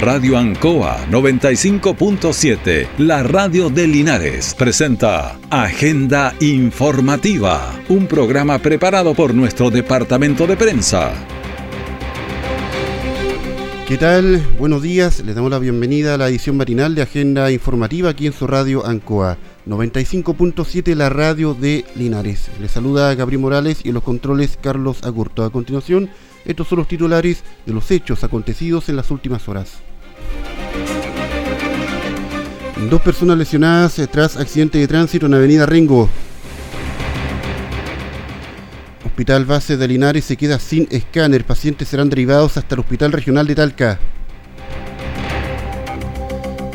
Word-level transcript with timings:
Radio 0.00 0.36
Ancoa 0.36 1.06
95.7, 1.10 2.86
la 2.98 3.22
radio 3.22 3.70
de 3.70 3.86
Linares, 3.86 4.54
presenta 4.54 5.38
Agenda 5.48 6.34
Informativa, 6.40 7.74
un 7.88 8.06
programa 8.06 8.58
preparado 8.58 9.14
por 9.14 9.32
nuestro 9.34 9.70
departamento 9.70 10.46
de 10.46 10.54
prensa. 10.58 11.14
¿Qué 13.88 13.96
tal? 13.96 14.46
Buenos 14.58 14.82
días, 14.82 15.24
les 15.24 15.34
damos 15.34 15.50
la 15.50 15.58
bienvenida 15.58 16.14
a 16.14 16.18
la 16.18 16.28
edición 16.28 16.58
matinal 16.58 16.94
de 16.94 17.00
Agenda 17.00 17.50
Informativa 17.50 18.10
aquí 18.10 18.26
en 18.26 18.34
su 18.34 18.46
radio 18.46 18.84
Ancoa 18.84 19.38
95.7, 19.66 20.94
la 20.94 21.08
radio 21.08 21.54
de 21.54 21.86
Linares. 21.94 22.50
Les 22.60 22.70
saluda 22.70 23.14
Gabriel 23.14 23.40
Morales 23.40 23.80
y 23.82 23.88
en 23.88 23.94
los 23.94 24.02
controles 24.02 24.58
Carlos 24.60 25.04
Agurto. 25.04 25.42
A 25.42 25.50
continuación, 25.50 26.10
estos 26.44 26.68
son 26.68 26.80
los 26.80 26.88
titulares 26.88 27.42
de 27.64 27.72
los 27.72 27.90
hechos 27.90 28.24
acontecidos 28.24 28.90
en 28.90 28.96
las 28.96 29.10
últimas 29.10 29.48
horas. 29.48 29.85
Dos 32.90 33.02
personas 33.02 33.36
lesionadas 33.36 34.00
tras 34.12 34.36
accidente 34.36 34.78
de 34.78 34.86
tránsito 34.86 35.26
en 35.26 35.34
Avenida 35.34 35.66
Ringo. 35.66 36.08
Hospital 39.04 39.44
Base 39.44 39.76
de 39.76 39.88
Linares 39.88 40.24
se 40.24 40.36
queda 40.36 40.60
sin 40.60 40.86
escáner. 40.90 41.44
Pacientes 41.44 41.88
serán 41.88 42.10
derivados 42.10 42.56
hasta 42.56 42.76
el 42.76 42.80
Hospital 42.80 43.10
Regional 43.10 43.48
de 43.48 43.54
Talca. 43.56 43.98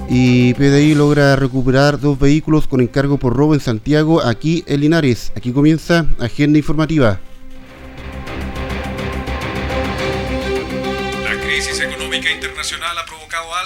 Y 0.10 0.54
PDI 0.56 0.96
logra 0.96 1.38
recuperar 1.38 1.98
dos 1.98 2.20
vehículos 2.20 2.68
con 2.68 2.82
encargo 2.82 3.18
por 3.18 3.34
robo 3.34 3.54
en 3.54 3.62
Santiago, 3.62 4.22
aquí 4.22 4.66
en 4.68 4.82
Linares. 4.82 5.32
Aquí 5.38 5.54
comienza 5.54 6.08
Agenda 6.20 6.58
Informativa. 6.58 7.22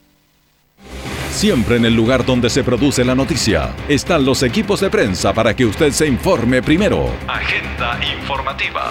Siempre 1.37 1.75
en 1.75 1.85
el 1.85 1.93
lugar 1.93 2.25
donde 2.25 2.49
se 2.49 2.63
produce 2.63 3.05
la 3.05 3.13
noticia 3.13 3.75
están 3.87 4.25
los 4.25 4.41
equipos 4.41 4.79
de 4.79 4.89
prensa 4.89 5.35
para 5.35 5.55
que 5.55 5.65
usted 5.65 5.91
se 5.91 6.07
informe 6.07 6.63
primero. 6.63 7.11
Agenda 7.27 7.99
informativa. 8.17 8.89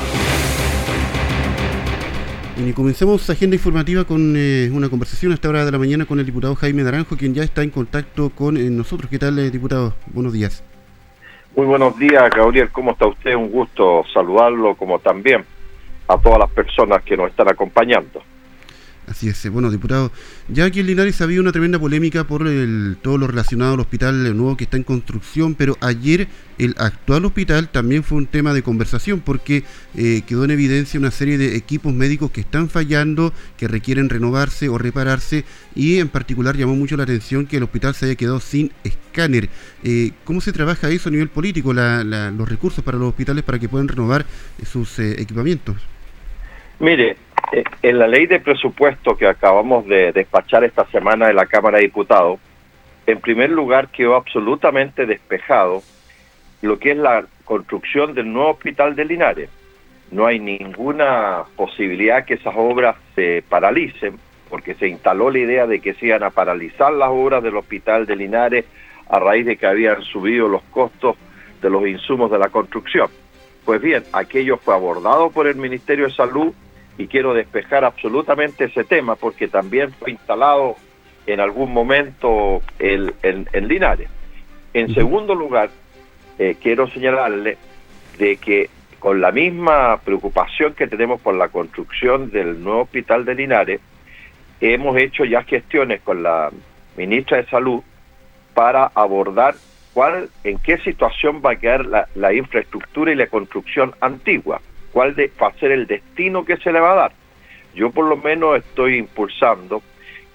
Y 2.64 2.72
comencemos 2.72 3.28
agenda 3.28 3.56
informativa 3.56 4.04
con 4.04 4.34
eh, 4.36 4.70
una 4.72 4.88
conversación 4.88 5.32
a 5.32 5.34
esta 5.34 5.48
hora 5.48 5.64
de 5.64 5.72
la 5.72 5.78
mañana 5.78 6.04
con 6.04 6.20
el 6.20 6.26
diputado 6.26 6.54
Jaime 6.54 6.84
Naranjo, 6.84 7.16
quien 7.16 7.34
ya 7.34 7.42
está 7.42 7.64
en 7.64 7.70
contacto 7.70 8.30
con 8.30 8.56
eh, 8.56 8.70
nosotros. 8.70 9.10
¿Qué 9.10 9.18
tal, 9.18 9.36
eh, 9.40 9.50
diputado? 9.50 9.94
Buenos 10.14 10.32
días. 10.32 10.62
Muy 11.56 11.66
buenos 11.66 11.98
días, 11.98 12.30
Gabriel. 12.30 12.68
¿Cómo 12.70 12.92
está 12.92 13.08
usted? 13.08 13.34
Un 13.34 13.50
gusto 13.50 14.04
saludarlo, 14.14 14.76
como 14.76 15.00
también 15.00 15.44
a 16.06 16.16
todas 16.16 16.38
las 16.38 16.50
personas 16.50 17.02
que 17.02 17.16
nos 17.16 17.28
están 17.28 17.48
acompañando. 17.48 18.22
Así 19.06 19.28
es, 19.28 19.48
bueno, 19.50 19.70
diputado, 19.70 20.10
ya 20.48 20.64
aquí 20.64 20.80
en 20.80 20.88
Linares 20.88 21.20
había 21.20 21.40
una 21.40 21.52
tremenda 21.52 21.78
polémica 21.78 22.24
por 22.24 22.44
el, 22.48 22.96
todo 23.00 23.18
lo 23.18 23.28
relacionado 23.28 23.74
al 23.74 23.80
hospital 23.80 24.36
nuevo 24.36 24.56
que 24.56 24.64
está 24.64 24.76
en 24.76 24.82
construcción, 24.82 25.54
pero 25.54 25.78
ayer 25.80 26.26
el 26.58 26.74
actual 26.76 27.24
hospital 27.24 27.68
también 27.68 28.02
fue 28.02 28.18
un 28.18 28.26
tema 28.26 28.52
de 28.52 28.64
conversación 28.64 29.20
porque 29.20 29.62
eh, 29.94 30.22
quedó 30.26 30.44
en 30.44 30.50
evidencia 30.50 30.98
una 30.98 31.12
serie 31.12 31.38
de 31.38 31.54
equipos 31.54 31.94
médicos 31.94 32.32
que 32.32 32.40
están 32.40 32.68
fallando, 32.68 33.32
que 33.56 33.68
requieren 33.68 34.08
renovarse 34.08 34.68
o 34.68 34.76
repararse 34.76 35.44
y 35.76 35.98
en 35.98 36.08
particular 36.08 36.56
llamó 36.56 36.74
mucho 36.74 36.96
la 36.96 37.04
atención 37.04 37.46
que 37.46 37.58
el 37.58 37.62
hospital 37.62 37.94
se 37.94 38.06
haya 38.06 38.16
quedado 38.16 38.40
sin 38.40 38.72
escáner. 38.82 39.48
Eh, 39.84 40.14
¿Cómo 40.24 40.40
se 40.40 40.52
trabaja 40.52 40.90
eso 40.90 41.10
a 41.10 41.12
nivel 41.12 41.28
político, 41.28 41.72
los 41.72 42.48
recursos 42.48 42.82
para 42.82 42.98
los 42.98 43.10
hospitales 43.10 43.44
para 43.44 43.60
que 43.60 43.68
puedan 43.68 43.86
renovar 43.86 44.26
sus 44.68 44.98
eh, 44.98 45.22
equipamientos? 45.22 45.76
Mire, 46.78 47.16
eh, 47.52 47.64
en 47.82 47.98
la 47.98 48.06
ley 48.06 48.26
de 48.26 48.40
presupuesto 48.40 49.16
que 49.16 49.26
acabamos 49.26 49.86
de 49.86 50.12
despachar 50.12 50.64
esta 50.64 50.84
semana 50.86 51.28
de 51.28 51.34
la 51.34 51.46
Cámara 51.46 51.78
de 51.78 51.84
Diputados, 51.84 52.38
en 53.06 53.20
primer 53.20 53.50
lugar 53.50 53.88
quedó 53.88 54.14
absolutamente 54.14 55.06
despejado 55.06 55.82
lo 56.60 56.78
que 56.78 56.90
es 56.90 56.96
la 56.96 57.24
construcción 57.44 58.14
del 58.14 58.32
nuevo 58.32 58.50
hospital 58.50 58.94
de 58.94 59.04
Linares. 59.04 59.50
No 60.10 60.26
hay 60.26 60.38
ninguna 60.38 61.44
posibilidad 61.56 62.24
que 62.24 62.34
esas 62.34 62.54
obras 62.56 62.96
se 63.14 63.42
paralicen, 63.48 64.18
porque 64.50 64.74
se 64.74 64.88
instaló 64.88 65.30
la 65.30 65.38
idea 65.38 65.66
de 65.66 65.80
que 65.80 65.94
se 65.94 66.06
iban 66.06 66.24
a 66.24 66.30
paralizar 66.30 66.92
las 66.92 67.08
obras 67.10 67.42
del 67.42 67.56
hospital 67.56 68.06
de 68.06 68.16
Linares 68.16 68.64
a 69.08 69.18
raíz 69.18 69.46
de 69.46 69.56
que 69.56 69.66
habían 69.66 70.02
subido 70.02 70.48
los 70.48 70.62
costos 70.64 71.16
de 71.62 71.70
los 71.70 71.86
insumos 71.86 72.30
de 72.30 72.38
la 72.38 72.48
construcción. 72.48 73.08
Pues 73.64 73.80
bien, 73.80 74.04
aquello 74.12 74.58
fue 74.58 74.74
abordado 74.74 75.30
por 75.30 75.46
el 75.46 75.56
Ministerio 75.56 76.06
de 76.06 76.12
Salud 76.12 76.52
y 76.98 77.06
quiero 77.08 77.34
despejar 77.34 77.84
absolutamente 77.84 78.64
ese 78.64 78.84
tema 78.84 79.16
porque 79.16 79.48
también 79.48 79.92
fue 79.92 80.12
instalado 80.12 80.76
en 81.26 81.40
algún 81.40 81.72
momento 81.72 82.62
el, 82.78 83.14
en 83.22 83.68
Linares. 83.68 84.08
En 84.72 84.94
segundo 84.94 85.34
lugar, 85.34 85.70
eh, 86.38 86.56
quiero 86.60 86.88
señalarle 86.88 87.58
de 88.18 88.36
que 88.36 88.70
con 88.98 89.20
la 89.20 89.32
misma 89.32 89.98
preocupación 90.04 90.74
que 90.74 90.86
tenemos 90.86 91.20
por 91.20 91.34
la 91.34 91.48
construcción 91.48 92.30
del 92.30 92.62
nuevo 92.62 92.82
hospital 92.82 93.24
de 93.24 93.34
Linares, 93.34 93.80
hemos 94.60 94.96
hecho 94.96 95.24
ya 95.24 95.42
gestiones 95.42 96.00
con 96.02 96.22
la 96.22 96.50
ministra 96.96 97.38
de 97.38 97.46
Salud 97.46 97.82
para 98.54 98.90
abordar 98.94 99.54
cuál, 99.92 100.30
en 100.44 100.58
qué 100.58 100.78
situación 100.78 101.42
va 101.44 101.52
a 101.52 101.56
quedar 101.56 101.84
la, 101.84 102.08
la 102.14 102.32
infraestructura 102.32 103.12
y 103.12 103.16
la 103.16 103.26
construcción 103.26 103.94
antigua 104.00 104.60
cuál 104.96 105.14
de, 105.14 105.30
va 105.42 105.48
a 105.48 105.58
ser 105.58 105.72
el 105.72 105.86
destino 105.86 106.46
que 106.46 106.56
se 106.56 106.72
le 106.72 106.80
va 106.80 106.92
a 106.92 106.94
dar. 106.94 107.12
Yo 107.74 107.90
por 107.90 108.06
lo 108.06 108.16
menos 108.16 108.56
estoy 108.56 108.96
impulsando 108.96 109.82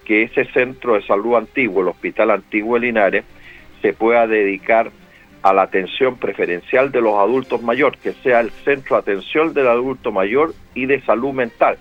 que 0.05 0.21
ese 0.21 0.45
centro 0.53 0.93
de 0.93 1.01
salud 1.01 1.35
antiguo, 1.35 1.81
el 1.81 1.87
Hospital 1.87 2.29
Antiguo 2.29 2.75
de 2.75 2.81
Linares, 2.81 3.25
se 3.81 3.93
pueda 3.93 4.27
dedicar 4.27 4.91
a 5.41 5.51
la 5.51 5.63
atención 5.63 6.15
preferencial 6.17 6.91
de 6.91 7.01
los 7.01 7.15
adultos 7.15 7.63
mayores, 7.63 7.99
que 8.01 8.13
sea 8.13 8.39
el 8.39 8.51
centro 8.51 8.97
de 8.97 9.13
atención 9.13 9.51
del 9.55 9.67
adulto 9.67 10.11
mayor 10.11 10.53
y 10.75 10.85
de 10.85 11.01
salud 11.01 11.33
mental. 11.33 11.79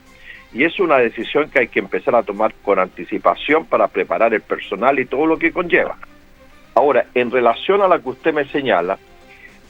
Y 0.55 0.65
es 0.65 0.81
una 0.81 0.97
decisión 0.97 1.51
que 1.51 1.59
hay 1.59 1.69
que 1.69 1.81
empezar 1.81 2.15
a 2.15 2.23
tomar 2.23 2.55
con 2.63 2.79
anticipación 2.79 3.67
para 3.67 3.89
preparar 3.89 4.33
el 4.33 4.41
personal 4.41 4.99
y 4.99 5.05
todo 5.05 5.27
lo 5.27 5.39
que 5.39 5.53
conlleva. 5.53 5.99
Ahora, 6.75 7.05
en 7.13 7.31
relación 7.31 7.83
a 7.83 7.89
la 7.89 7.99
que 7.99 8.09
usted 8.09 8.33
me 8.33 8.47
señala, 8.47 8.99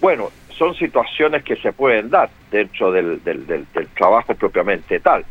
bueno, 0.01 0.31
son 0.61 0.75
situaciones 0.75 1.43
que 1.43 1.57
se 1.57 1.73
pueden 1.73 2.11
dar 2.11 2.29
dentro 2.51 2.93
del, 2.93 3.25
del, 3.25 3.47
del, 3.47 3.89
trabajo 3.97 4.35
propiamente 4.35 5.01
tal. 5.01 5.25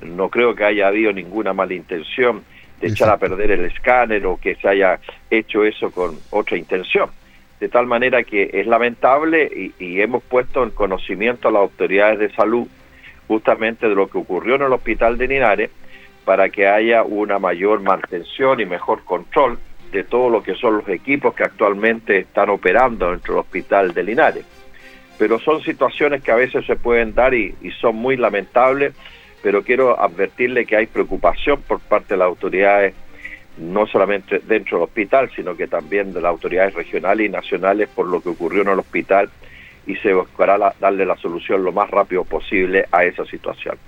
No 0.00 0.28
creo 0.28 0.56
que 0.56 0.64
haya 0.64 0.88
habido 0.88 1.12
ninguna 1.12 1.52
mala 1.52 1.72
intención 1.72 2.42
de 2.80 2.88
echar 2.88 3.08
a 3.10 3.16
perder 3.16 3.52
el 3.52 3.64
escáner 3.64 4.26
o 4.26 4.38
que 4.38 4.56
se 4.56 4.68
haya 4.68 4.98
hecho 5.30 5.62
eso 5.62 5.92
con 5.92 6.18
otra 6.30 6.58
intención. 6.58 7.10
De 7.60 7.68
tal 7.68 7.86
manera 7.86 8.24
que 8.24 8.50
es 8.52 8.66
lamentable 8.66 9.44
y, 9.44 9.72
y 9.78 10.00
hemos 10.00 10.20
puesto 10.24 10.64
en 10.64 10.70
conocimiento 10.70 11.46
a 11.46 11.52
las 11.52 11.62
autoridades 11.62 12.18
de 12.18 12.32
salud 12.34 12.66
justamente 13.28 13.88
de 13.88 13.94
lo 13.94 14.08
que 14.08 14.18
ocurrió 14.18 14.56
en 14.56 14.62
el 14.62 14.72
hospital 14.72 15.16
de 15.16 15.28
Linares 15.28 15.70
para 16.24 16.48
que 16.48 16.66
haya 16.66 17.04
una 17.04 17.38
mayor 17.38 17.80
mantención 17.82 18.58
y 18.58 18.66
mejor 18.66 19.04
control 19.04 19.60
de 19.92 20.02
todo 20.02 20.28
lo 20.28 20.42
que 20.42 20.56
son 20.56 20.78
los 20.78 20.88
equipos 20.88 21.36
que 21.36 21.44
actualmente 21.44 22.18
están 22.18 22.50
operando 22.50 23.12
dentro 23.12 23.34
del 23.34 23.40
hospital 23.42 23.94
de 23.94 24.02
Linares 24.02 24.44
pero 25.22 25.38
son 25.38 25.62
situaciones 25.62 26.20
que 26.20 26.32
a 26.32 26.34
veces 26.34 26.66
se 26.66 26.74
pueden 26.74 27.14
dar 27.14 27.32
y, 27.32 27.54
son 27.80 27.94
muy 27.94 28.16
lamentables, 28.16 28.92
pero 29.40 29.62
quiero 29.62 30.02
advertirle 30.02 30.66
que 30.66 30.74
hay 30.74 30.86
preocupación 30.86 31.62
por 31.62 31.78
parte 31.78 32.14
de 32.14 32.18
las 32.18 32.26
autoridades, 32.26 32.92
no 33.56 33.86
solamente 33.86 34.40
dentro 34.40 34.78
del 34.78 34.88
hospital, 34.88 35.30
sino 35.36 35.56
que 35.56 35.68
también 35.68 36.12
de 36.12 36.20
las 36.20 36.30
autoridades 36.30 36.74
regionales 36.74 37.24
y 37.24 37.28
nacionales 37.28 37.88
por 37.88 38.08
lo 38.08 38.20
que 38.20 38.30
ocurrió 38.30 38.62
en 38.62 38.70
el 38.70 38.80
hospital 38.80 39.30
y 39.86 39.94
se 39.94 40.12
buscará 40.12 40.74
darle 40.80 41.06
la 41.06 41.16
solución 41.16 41.62
lo 41.62 41.70
más 41.70 41.88
rápido 41.88 42.24
posible 42.24 42.86
a 42.90 43.04
esa 43.04 43.24
situación. 43.24 43.78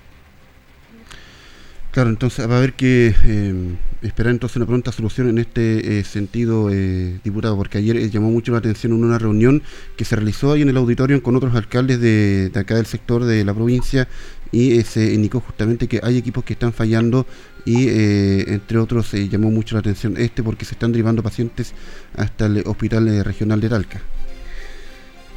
Claro, 1.94 2.10
entonces 2.10 2.50
va 2.50 2.54
a 2.54 2.58
haber 2.58 2.72
que 2.72 3.14
eh, 3.24 3.54
esperar 4.02 4.32
entonces 4.32 4.56
una 4.56 4.66
pronta 4.66 4.90
solución 4.90 5.28
en 5.28 5.38
este 5.38 6.00
eh, 6.00 6.02
sentido, 6.02 6.68
eh, 6.72 7.20
diputado, 7.22 7.56
porque 7.56 7.78
ayer 7.78 7.96
eh, 7.96 8.10
llamó 8.10 8.32
mucho 8.32 8.50
la 8.50 8.58
atención 8.58 8.94
en 8.94 9.04
una 9.04 9.16
reunión 9.16 9.62
que 9.96 10.04
se 10.04 10.16
realizó 10.16 10.52
ahí 10.52 10.62
en 10.62 10.70
el 10.70 10.76
auditorio 10.76 11.22
con 11.22 11.36
otros 11.36 11.54
alcaldes 11.54 12.00
de, 12.00 12.50
acá 12.56 12.74
del 12.74 12.86
sector 12.86 13.22
de 13.22 13.44
la 13.44 13.54
provincia 13.54 14.08
y 14.50 14.82
se 14.82 15.14
indicó 15.14 15.38
justamente 15.38 15.86
que 15.86 16.00
hay 16.02 16.18
equipos 16.18 16.42
que 16.42 16.54
están 16.54 16.72
fallando 16.72 17.26
y 17.64 17.86
entre 17.88 18.78
otros 18.78 19.12
llamó 19.12 19.52
mucho 19.52 19.76
la 19.76 19.80
atención 19.80 20.16
este 20.18 20.42
porque 20.42 20.64
se 20.64 20.74
están 20.74 20.90
derivando 20.90 21.22
pacientes 21.22 21.76
hasta 22.16 22.46
el 22.46 22.64
hospital 22.66 23.24
regional 23.24 23.60
de 23.60 23.68
Talca. 23.68 24.00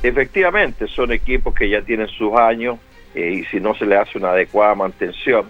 Efectivamente, 0.02 0.88
son 0.88 1.12
equipos 1.12 1.54
que 1.54 1.70
ya 1.70 1.84
tienen 1.84 2.08
sus 2.08 2.34
años 2.34 2.80
y 3.16 3.44
si 3.46 3.60
no 3.60 3.76
se 3.76 3.86
le 3.86 3.96
hace 3.96 4.18
una 4.18 4.32
adecuada 4.32 4.74
mantención, 4.74 5.46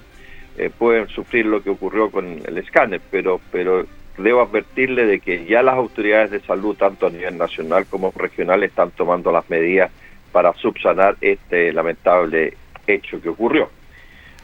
eh, 0.57 0.71
pueden 0.75 1.07
sufrir 1.09 1.45
lo 1.45 1.62
que 1.62 1.69
ocurrió 1.69 2.09
con 2.09 2.42
el 2.44 2.57
escáner, 2.57 3.00
pero, 3.12 3.39
pero 3.51 3.86
debo 4.18 4.42
advertirle 4.42 5.06
de 5.06 5.19
que 5.19 5.45
ya 5.45 5.62
las 5.62 5.75
autoridades 5.75 6.31
de 6.31 6.39
salud, 6.39 6.75
tanto 6.75 7.06
a 7.06 7.12
nivel 7.12 7.38
nacional 7.38 7.86
como 7.86 8.12
regional, 8.15 8.63
están 8.63 8.89
tomando 8.89 9.31
las 9.31 9.48
medidas 9.51 9.92
para 10.31 10.54
subsanar 10.54 11.15
este 11.21 11.71
lamentable 11.71 12.56
hecho 12.88 13.21
que 13.21 13.30
ocurrió. 13.30 13.69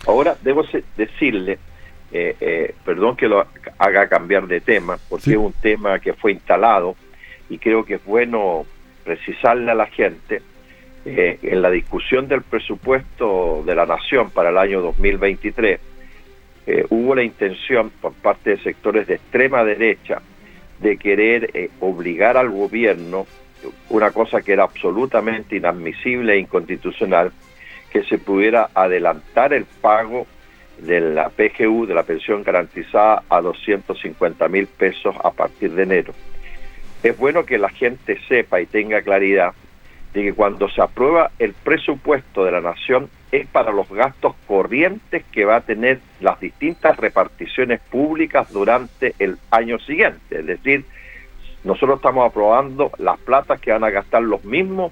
Ahora, 0.06 0.38
debo 0.44 0.64
decirle, 0.96 1.58
eh, 2.12 2.36
eh, 2.40 2.76
perdón 2.86 3.16
que 3.16 3.28
lo 3.28 3.48
haga 3.80 4.08
cambiar 4.08 4.46
de 4.46 4.62
tema, 4.62 5.00
porque 5.10 5.32
es 5.32 5.38
un 5.38 5.54
tema 5.54 5.98
que 5.98 6.14
fue 6.14 6.34
instalado 6.34 6.96
y 7.50 7.58
creo 7.58 7.86
que 7.86 7.96
es 7.96 8.06
bueno 8.06 8.68
precisarle 9.04 9.72
a 9.72 9.76
la 9.76 9.88
gente 9.88 10.44
en 11.06 11.62
la 11.62 11.70
discusión 11.70 12.30
del 12.30 12.44
presupuesto 12.44 13.62
de 13.66 13.76
la 13.76 13.86
Nación 13.86 14.30
para 14.30 14.52
el 14.52 14.58
año 14.58 14.80
2023 14.80 15.80
eh, 16.66 16.86
hubo 16.90 17.16
la 17.16 17.24
intención 17.24 17.90
por 17.90 18.14
parte 18.14 18.52
de 18.52 18.58
sectores 18.58 19.08
de 19.08 19.16
extrema 19.16 19.64
derecha 19.64 20.22
de 20.80 20.98
querer 20.98 21.52
eh, 21.54 21.70
obligar 21.80 22.38
al 22.38 22.50
gobierno, 22.50 23.26
una 23.90 24.12
cosa 24.12 24.42
que 24.42 24.54
era 24.54 24.64
absolutamente 24.64 25.56
inadmisible 25.56 26.34
e 26.34 26.40
inconstitucional, 26.40 27.32
que 27.92 28.04
se 28.04 28.18
pudiera 28.18 28.70
adelantar 28.74 29.54
el 29.54 29.66
pago 29.66 30.26
de 30.80 31.00
la 31.00 31.30
PGU, 31.30 31.86
de 31.86 31.94
la 31.94 32.04
pensión 32.04 32.44
garantizada, 32.44 33.24
a 33.30 33.42
250 33.42 34.48
mil 34.48 34.68
pesos 34.68 35.16
a 35.24 35.32
partir 35.32 35.72
de 35.72 35.84
enero. 35.84 36.14
Es 37.04 37.18
bueno 37.18 37.46
que 37.46 37.58
la 37.58 37.70
gente 37.70 38.20
sepa 38.28 38.62
y 38.62 38.66
tenga 38.66 39.02
claridad 39.02 39.54
de 40.14 40.22
que 40.22 40.34
cuando 40.34 40.70
se 40.70 40.82
aprueba 40.82 41.32
el 41.40 41.54
presupuesto 41.54 42.46
de 42.46 42.52
la 42.52 42.62
nación 42.62 43.10
es 43.32 43.48
para 43.48 43.72
los 43.72 43.90
gastos 43.90 44.36
corrientes 44.48 45.24
que 45.32 45.44
va 45.44 45.58
a 45.58 45.62
tener 45.62 46.00
las 46.22 46.40
distintas 46.40 46.98
reparticiones 46.98 47.80
públicas 47.82 48.52
durante 48.54 49.16
el 49.18 49.38
año 49.50 49.80
siguiente. 49.80 50.40
Es 50.40 50.46
decir, 50.46 50.86
nosotros 51.64 51.98
estamos 51.98 52.30
aprobando 52.30 52.92
las 53.00 53.18
platas 53.20 53.60
que 53.60 53.72
van 53.72 53.84
a 53.84 53.90
gastar 53.90 54.22
los 54.22 54.44
mismos 54.46 54.92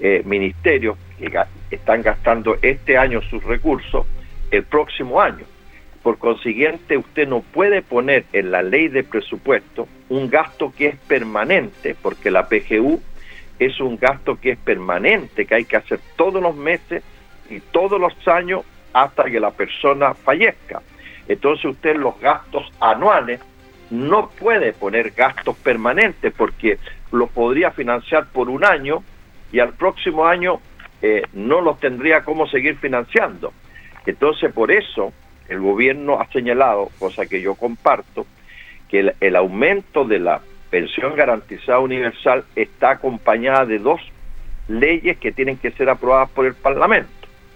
eh, 0.00 0.22
ministerios 0.24 0.96
que 1.18 1.30
están 1.70 2.02
gastando 2.02 2.56
este 2.62 2.96
año 2.96 3.20
sus 3.22 3.42
recursos 3.44 4.06
el 4.50 4.62
próximo 4.64 5.20
año. 5.20 5.44
Por 6.02 6.18
consiguiente, 6.18 6.96
usted 6.96 7.26
no 7.26 7.40
puede 7.40 7.82
poner 7.82 8.24
en 8.32 8.52
la 8.52 8.62
ley 8.62 8.88
de 8.88 9.02
presupuesto 9.02 9.88
un 10.08 10.30
gasto 10.30 10.72
que 10.76 10.88
es 10.88 10.96
permanente, 10.96 11.96
porque 12.00 12.30
la 12.30 12.48
PGU 12.48 13.02
es 13.58 13.80
un 13.80 13.96
gasto 13.96 14.38
que 14.40 14.52
es 14.52 14.58
permanente, 14.58 15.46
que 15.46 15.54
hay 15.54 15.64
que 15.64 15.76
hacer 15.76 16.00
todos 16.16 16.42
los 16.42 16.54
meses 16.56 17.02
y 17.48 17.60
todos 17.60 18.00
los 18.00 18.12
años 18.28 18.62
hasta 18.92 19.24
que 19.24 19.40
la 19.40 19.50
persona 19.50 20.14
fallezca. 20.14 20.82
Entonces 21.28 21.64
usted 21.66 21.96
los 21.96 22.18
gastos 22.20 22.70
anuales 22.80 23.40
no 23.90 24.30
puede 24.30 24.72
poner 24.72 25.10
gastos 25.10 25.56
permanentes 25.56 26.32
porque 26.36 26.78
los 27.12 27.30
podría 27.30 27.70
financiar 27.70 28.26
por 28.26 28.48
un 28.48 28.64
año 28.64 29.02
y 29.52 29.60
al 29.60 29.74
próximo 29.74 30.26
año 30.26 30.60
eh, 31.02 31.22
no 31.32 31.60
los 31.60 31.78
tendría 31.78 32.24
cómo 32.24 32.46
seguir 32.46 32.76
financiando. 32.76 33.52
Entonces 34.06 34.52
por 34.52 34.70
eso 34.70 35.12
el 35.48 35.60
gobierno 35.60 36.20
ha 36.20 36.26
señalado, 36.28 36.90
cosa 36.98 37.26
que 37.26 37.40
yo 37.40 37.54
comparto, 37.54 38.26
que 38.88 39.14
el 39.20 39.36
aumento 39.36 40.04
de 40.04 40.18
la 40.18 40.40
pensión 40.70 41.14
garantizada 41.14 41.78
universal 41.78 42.44
está 42.54 42.90
acompañada 42.90 43.66
de 43.66 43.78
dos 43.78 44.00
leyes 44.68 45.18
que 45.18 45.32
tienen 45.32 45.56
que 45.58 45.70
ser 45.72 45.88
aprobadas 45.88 46.30
por 46.30 46.46
el 46.46 46.54
Parlamento. 46.54 47.10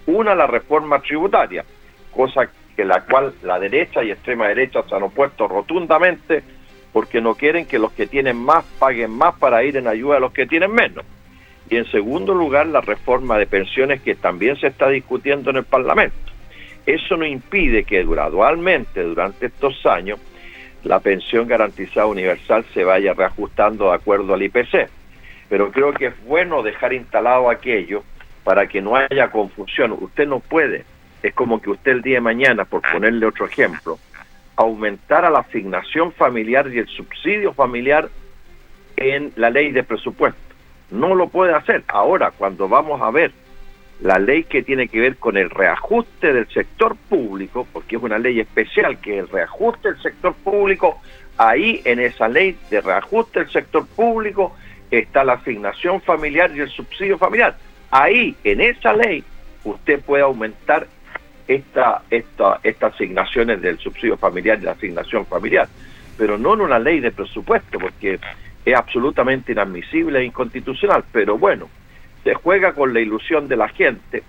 Una, 0.05 0.33
la 0.35 0.47
reforma 0.47 0.99
tributaria, 0.99 1.65
cosa 2.11 2.49
que 2.75 2.85
la 2.85 3.01
cual 3.01 3.33
la 3.43 3.59
derecha 3.59 4.03
y 4.03 4.11
extrema 4.11 4.47
derecha 4.47 4.83
se 4.87 4.95
han 4.95 5.03
opuesto 5.03 5.47
rotundamente 5.47 6.43
porque 6.93 7.21
no 7.21 7.35
quieren 7.35 7.65
que 7.65 7.79
los 7.79 7.91
que 7.91 8.07
tienen 8.07 8.37
más 8.37 8.65
paguen 8.79 9.11
más 9.11 9.35
para 9.37 9.63
ir 9.63 9.77
en 9.77 9.87
ayuda 9.87 10.17
a 10.17 10.19
los 10.19 10.33
que 10.33 10.45
tienen 10.45 10.73
menos. 10.73 11.05
Y 11.69 11.77
en 11.77 11.85
segundo 11.89 12.33
lugar, 12.33 12.67
la 12.67 12.81
reforma 12.81 13.37
de 13.37 13.45
pensiones 13.45 14.01
que 14.01 14.15
también 14.15 14.57
se 14.57 14.67
está 14.67 14.89
discutiendo 14.89 15.51
en 15.51 15.57
el 15.57 15.63
Parlamento. 15.63 16.17
Eso 16.85 17.15
no 17.15 17.25
impide 17.25 17.83
que 17.83 18.03
gradualmente, 18.03 19.03
durante 19.03 19.45
estos 19.45 19.85
años, 19.85 20.19
la 20.83 20.99
pensión 20.99 21.47
garantizada 21.47 22.07
universal 22.07 22.65
se 22.73 22.83
vaya 22.83 23.13
reajustando 23.13 23.89
de 23.89 23.95
acuerdo 23.95 24.33
al 24.33 24.43
IPC. 24.43 24.89
Pero 25.49 25.71
creo 25.71 25.93
que 25.93 26.07
es 26.07 26.23
bueno 26.25 26.63
dejar 26.63 26.93
instalado 26.93 27.49
aquello 27.49 28.03
para 28.43 28.67
que 28.67 28.81
no 28.81 28.95
haya 28.95 29.29
confusión. 29.29 29.95
Usted 29.99 30.27
no 30.27 30.39
puede, 30.39 30.85
es 31.21 31.33
como 31.33 31.61
que 31.61 31.69
usted 31.69 31.91
el 31.91 32.01
día 32.01 32.15
de 32.15 32.21
mañana, 32.21 32.65
por 32.65 32.81
ponerle 32.81 33.25
otro 33.25 33.45
ejemplo, 33.45 33.99
aumentara 34.55 35.29
la 35.29 35.39
asignación 35.39 36.11
familiar 36.11 36.67
y 36.71 36.79
el 36.79 36.87
subsidio 36.87 37.53
familiar 37.53 38.09
en 38.97 39.31
la 39.35 39.49
ley 39.49 39.71
de 39.71 39.83
presupuesto. 39.83 40.39
No 40.89 41.15
lo 41.15 41.27
puede 41.29 41.53
hacer. 41.53 41.83
Ahora, 41.87 42.31
cuando 42.31 42.67
vamos 42.67 43.01
a 43.01 43.11
ver 43.11 43.31
la 44.01 44.19
ley 44.19 44.43
que 44.43 44.63
tiene 44.63 44.87
que 44.87 44.99
ver 44.99 45.17
con 45.17 45.37
el 45.37 45.49
reajuste 45.49 46.33
del 46.33 46.47
sector 46.49 46.95
público, 47.09 47.67
porque 47.71 47.95
es 47.95 48.01
una 48.01 48.17
ley 48.17 48.39
especial 48.39 48.99
que 48.99 49.19
el 49.19 49.27
reajuste 49.27 49.93
del 49.93 50.01
sector 50.01 50.33
público, 50.33 50.99
ahí 51.37 51.81
en 51.85 51.99
esa 51.99 52.27
ley 52.27 52.57
de 52.69 52.81
reajuste 52.81 53.39
del 53.39 53.49
sector 53.49 53.85
público 53.87 54.55
está 54.89 55.23
la 55.23 55.33
asignación 55.33 56.01
familiar 56.01 56.51
y 56.55 56.59
el 56.59 56.69
subsidio 56.69 57.17
familiar 57.17 57.55
ahí, 57.91 58.35
en 58.43 58.61
esa 58.61 58.93
ley, 58.93 59.23
usted 59.63 60.01
puede 60.01 60.23
aumentar 60.23 60.87
esta, 61.47 62.01
esta, 62.09 62.59
estas 62.63 62.95
asignaciones 62.95 63.61
del 63.61 63.77
subsidio 63.77 64.17
familiar 64.17 64.57
y 64.59 64.65
la 64.65 64.71
asignación 64.71 65.25
familiar, 65.25 65.67
pero 66.17 66.37
no 66.37 66.53
en 66.53 66.61
una 66.61 66.79
ley 66.79 67.01
de 67.01 67.11
presupuesto, 67.11 67.77
porque 67.77 68.19
es 68.65 68.75
absolutamente 68.75 69.51
inadmisible 69.51 70.19
e 70.19 70.25
inconstitucional. 70.25 71.03
Pero 71.11 71.37
bueno, 71.37 71.69
se 72.23 72.33
juega 72.33 72.73
con 72.73 72.93
la 72.93 72.99
ilusión 72.99 73.47
de 73.47 73.55
la 73.57 73.69
gente, 73.69 74.23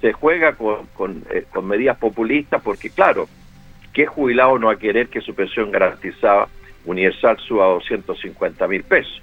se 0.00 0.12
juega 0.12 0.54
con, 0.54 1.24
eh, 1.30 1.44
con 1.50 1.66
medidas 1.66 1.98
populistas, 1.98 2.62
porque 2.62 2.90
claro, 2.90 3.28
¿qué 3.92 4.06
jubilado 4.06 4.58
no 4.58 4.68
va 4.68 4.74
a 4.74 4.78
querer 4.78 5.08
que 5.08 5.20
su 5.20 5.34
pensión 5.34 5.70
garantizada 5.70 6.48
universal 6.84 7.38
suba 7.38 7.66
a 7.66 7.68
250 7.68 8.68
mil 8.68 8.82
pesos? 8.82 9.22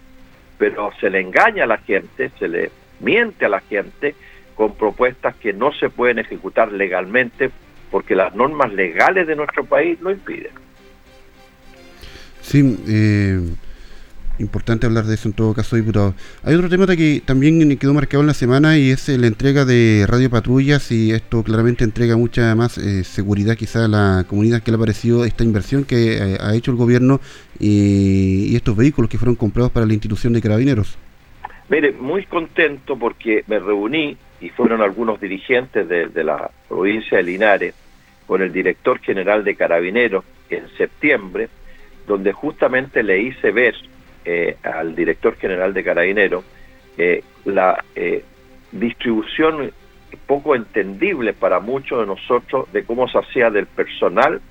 Pero 0.58 0.92
se 1.00 1.10
le 1.10 1.20
engaña 1.20 1.64
a 1.64 1.68
la 1.68 1.78
gente, 1.78 2.32
se 2.38 2.48
le 2.48 2.72
miente 3.00 3.46
a 3.46 3.50
la 3.50 3.60
gente 3.62 4.16
con 4.56 4.76
propuestas 4.76 5.36
que 5.36 5.54
no 5.54 5.74
se 5.74 5.90
pueden 5.90 6.20
ejecutar 6.20 6.72
legalmente 6.72 7.50
porque 7.90 8.16
las 8.16 8.34
normas 8.36 8.72
legales 8.74 9.28
de 9.28 9.36
nuestro 9.36 9.66
país 9.66 10.00
lo 10.02 10.12
impiden. 10.12 10.52
Sí, 12.42 12.78
eh, 12.88 13.40
importante 14.42 14.86
hablar 14.86 15.06
de 15.06 15.16
eso 15.16 15.30
en 15.30 15.34
todo 15.34 15.54
caso, 15.54 15.76
diputado. 15.76 16.14
Hay 16.44 16.56
otro 16.56 16.68
tema 16.68 16.88
que 16.88 17.22
también 17.24 17.78
quedó 17.78 17.94
marcado 17.94 18.22
en 18.22 18.28
la 18.28 18.34
semana 18.34 18.78
y 18.78 18.90
es 18.90 19.08
la 19.08 19.28
entrega 19.28 19.64
de 19.66 20.06
radio 20.08 20.30
patrullas 20.30 20.92
y 20.92 21.12
esto 21.12 21.44
claramente 21.44 21.84
entrega 21.84 22.18
mucha 22.18 22.54
más 22.56 22.78
eh, 22.78 23.04
seguridad 23.04 23.56
quizá 23.56 23.86
a 23.86 23.88
la 23.88 24.26
comunidad 24.28 24.62
que 24.62 24.72
le 24.72 24.76
ha 24.76 24.80
parecido 24.80 25.24
esta 25.24 25.44
inversión 25.44 25.86
que 25.86 26.18
eh, 26.18 26.38
ha 26.40 26.56
hecho 26.56 26.72
el 26.72 26.78
gobierno 26.78 27.22
y 27.60 28.56
estos 28.56 28.76
vehículos 28.76 29.10
que 29.10 29.20
fueron 29.20 29.36
comprados 29.36 29.72
para 29.72 29.86
la 29.86 29.94
institución 29.94 30.34
de 30.34 30.42
carabineros. 30.42 30.98
Mire, 31.70 31.94
muy 31.94 32.26
contento 32.26 32.98
porque 32.98 33.46
me 33.48 33.58
reuní 33.60 34.18
y 34.42 34.50
fueron 34.50 34.82
algunos 34.82 35.22
dirigentes 35.22 35.88
de, 35.88 36.24
la 36.24 36.52
provincia 36.68 37.18
de 37.18 37.24
Linares 37.24 37.76
con 38.26 38.42
el 38.42 38.52
director 38.52 39.00
general 39.00 39.44
de 39.44 39.56
Carabineros 39.56 40.26
en 40.50 40.68
septiembre, 40.78 41.48
donde 42.08 42.34
justamente 42.34 43.04
le 43.04 43.22
hice 43.22 43.52
ver 43.52 43.76
eh, 44.26 44.58
al 44.64 44.96
director 44.96 45.36
general 45.38 45.74
de 45.74 45.84
Carabineros 45.84 46.44
eh, 46.98 47.24
la 47.46 47.84
eh, 47.96 48.24
distribución 48.72 49.72
poco 50.28 50.56
entendible 50.56 51.34
para 51.34 51.60
muchos 51.60 52.00
de 52.00 52.06
nosotros 52.06 52.72
de 52.72 52.84
cómo 52.84 53.08
se 53.08 53.18
hacía 53.18 53.50
del 53.50 53.66
personal 53.66 54.42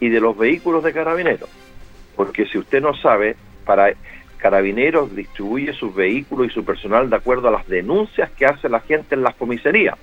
y 0.00 0.08
de 0.08 0.20
los 0.20 0.36
vehículos 0.36 0.82
de 0.82 0.92
Carabineros. 0.92 1.48
Porque 2.16 2.46
si 2.46 2.58
usted 2.58 2.82
no 2.82 2.94
sabe, 2.94 3.36
para 3.64 3.92
Carabineros 4.38 5.14
distribuye 5.14 5.72
sus 5.72 5.94
vehículos 5.94 6.48
y 6.48 6.50
su 6.50 6.64
personal 6.64 7.08
de 7.08 7.16
acuerdo 7.16 7.48
a 7.48 7.52
las 7.52 7.68
denuncias 7.68 8.30
que 8.32 8.46
hace 8.46 8.68
la 8.68 8.80
gente 8.80 9.14
en 9.14 9.22
las 9.22 9.34
comisarías. 9.36 9.96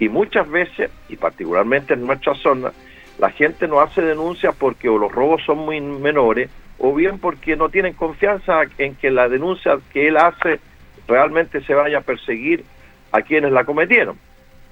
Y 0.00 0.08
muchas 0.08 0.48
veces, 0.50 0.90
y 1.08 1.16
particularmente 1.16 1.94
en 1.94 2.06
nuestra 2.06 2.34
zona, 2.34 2.72
la 3.18 3.30
gente 3.30 3.68
no 3.68 3.80
hace 3.80 4.02
denuncias 4.02 4.54
porque 4.58 4.88
los 4.88 5.12
robos 5.12 5.42
son 5.44 5.58
muy 5.58 5.80
menores 5.80 6.50
o 6.78 6.94
bien 6.94 7.18
porque 7.18 7.56
no 7.56 7.68
tienen 7.68 7.94
confianza 7.94 8.62
en 8.78 8.94
que 8.94 9.10
la 9.10 9.28
denuncia 9.28 9.78
que 9.92 10.08
él 10.08 10.16
hace 10.16 10.60
realmente 11.06 11.60
se 11.62 11.74
vaya 11.74 11.98
a 11.98 12.02
perseguir 12.02 12.64
a 13.12 13.22
quienes 13.22 13.52
la 13.52 13.64
cometieron. 13.64 14.16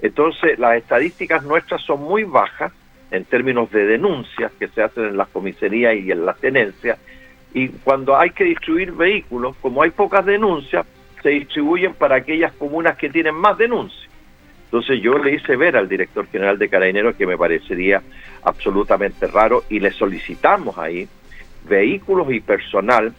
Entonces, 0.01 0.59
las 0.59 0.77
estadísticas 0.77 1.43
nuestras 1.43 1.81
son 1.81 2.01
muy 2.03 2.23
bajas 2.23 2.71
en 3.11 3.25
términos 3.25 3.71
de 3.71 3.85
denuncias 3.85 4.51
que 4.59 4.67
se 4.67 4.83
hacen 4.83 5.05
en 5.05 5.17
las 5.17 5.27
comisarías 5.29 5.95
y 5.95 6.11
en 6.11 6.25
las 6.25 6.37
tenencias, 6.39 6.99
y 7.53 7.69
cuando 7.69 8.17
hay 8.17 8.31
que 8.31 8.43
distribuir 8.43 8.91
vehículos, 8.91 9.55
como 9.61 9.81
hay 9.81 9.89
pocas 9.89 10.25
denuncias, 10.25 10.85
se 11.23 11.29
distribuyen 11.29 11.93
para 11.93 12.17
aquellas 12.17 12.53
comunas 12.53 12.97
que 12.97 13.09
tienen 13.09 13.35
más 13.35 13.57
denuncias. 13.57 14.07
Entonces 14.65 15.01
yo 15.01 15.17
le 15.17 15.35
hice 15.35 15.55
ver 15.55 15.77
al 15.77 15.87
director 15.87 16.27
general 16.27 16.59
de 16.59 16.67
Carabineros 16.67 17.15
que 17.15 17.25
me 17.25 17.37
parecería 17.37 18.01
absolutamente 18.43 19.25
raro 19.25 19.63
y 19.69 19.79
le 19.79 19.91
solicitamos 19.91 20.77
ahí 20.77 21.07
vehículos 21.67 22.31
y 22.31 22.39
personal 22.39 23.13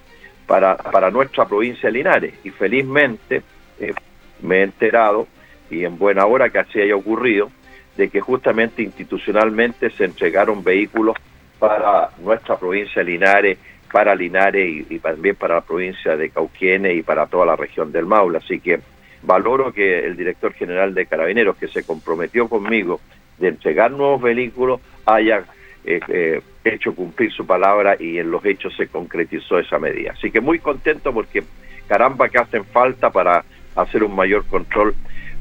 para, 0.47 0.77
para 0.77 1.11
nuestra 1.11 1.47
provincia 1.47 1.89
de 1.89 1.93
Linares. 1.93 2.35
Y 2.45 2.51
felizmente 2.51 3.43
eh, 3.79 3.95
me 4.43 4.59
he 4.59 4.63
enterado, 4.63 5.27
y 5.71 5.85
en 5.85 5.99
buena 5.99 6.27
hora 6.27 6.51
que 6.51 6.59
así 6.59 6.81
haya 6.81 6.97
ocurrido, 6.97 7.51
de 7.97 8.09
que 8.09 8.21
justamente 8.21 8.83
institucionalmente 8.83 9.91
se 9.91 10.05
entregaron 10.05 10.63
vehículos 10.63 11.17
para 11.59 12.11
nuestra 12.19 12.57
provincia 12.57 13.03
de 13.03 13.11
Linares, 13.11 13.59
para 13.93 14.15
Linares 14.15 14.87
y, 14.89 14.99
también 14.99 15.35
para 15.35 15.57
la 15.57 15.61
provincia 15.63 16.17
de 16.17 16.31
Cauquienes 16.31 16.97
y 16.97 17.03
para 17.03 17.27
toda 17.27 17.47
la 17.47 17.57
región 17.57 17.91
del 17.91 18.07
Maule. 18.07 18.39
Así 18.39 18.61
que 18.61 18.81
valoro 19.23 19.73
que 19.73 20.07
el 20.07 20.17
director 20.17 20.53
general 20.53 20.95
de 20.95 21.07
Carabineros, 21.07 21.57
que 21.57 21.69
se 21.69 21.85
comprometió 21.85 22.49
conmigo 22.49 23.01
de 23.39 23.49
entregar 23.49 23.91
nuevos 23.91 24.23
vehículos, 24.23 24.81
haya 25.07 25.45
eh, 25.85 26.01
eh, 26.09 26.41
hecho 26.65 26.95
cumplir 26.95 27.33
su 27.33 27.47
palabra 27.47 27.97
y 27.99 28.19
en 28.19 28.31
los 28.31 28.45
hechos 28.45 28.75
se 28.77 28.89
concretizó 28.89 29.59
esa 29.59 29.79
medida. 29.79 30.13
Así 30.13 30.31
que 30.31 30.41
muy 30.41 30.59
contento 30.59 31.13
porque 31.13 31.45
caramba 31.89 32.29
que 32.29 32.39
hacen 32.39 32.65
falta 32.65 33.11
para 33.11 33.45
hacer 33.75 34.05
un 34.05 34.15
mayor 34.15 34.45
control 34.47 34.95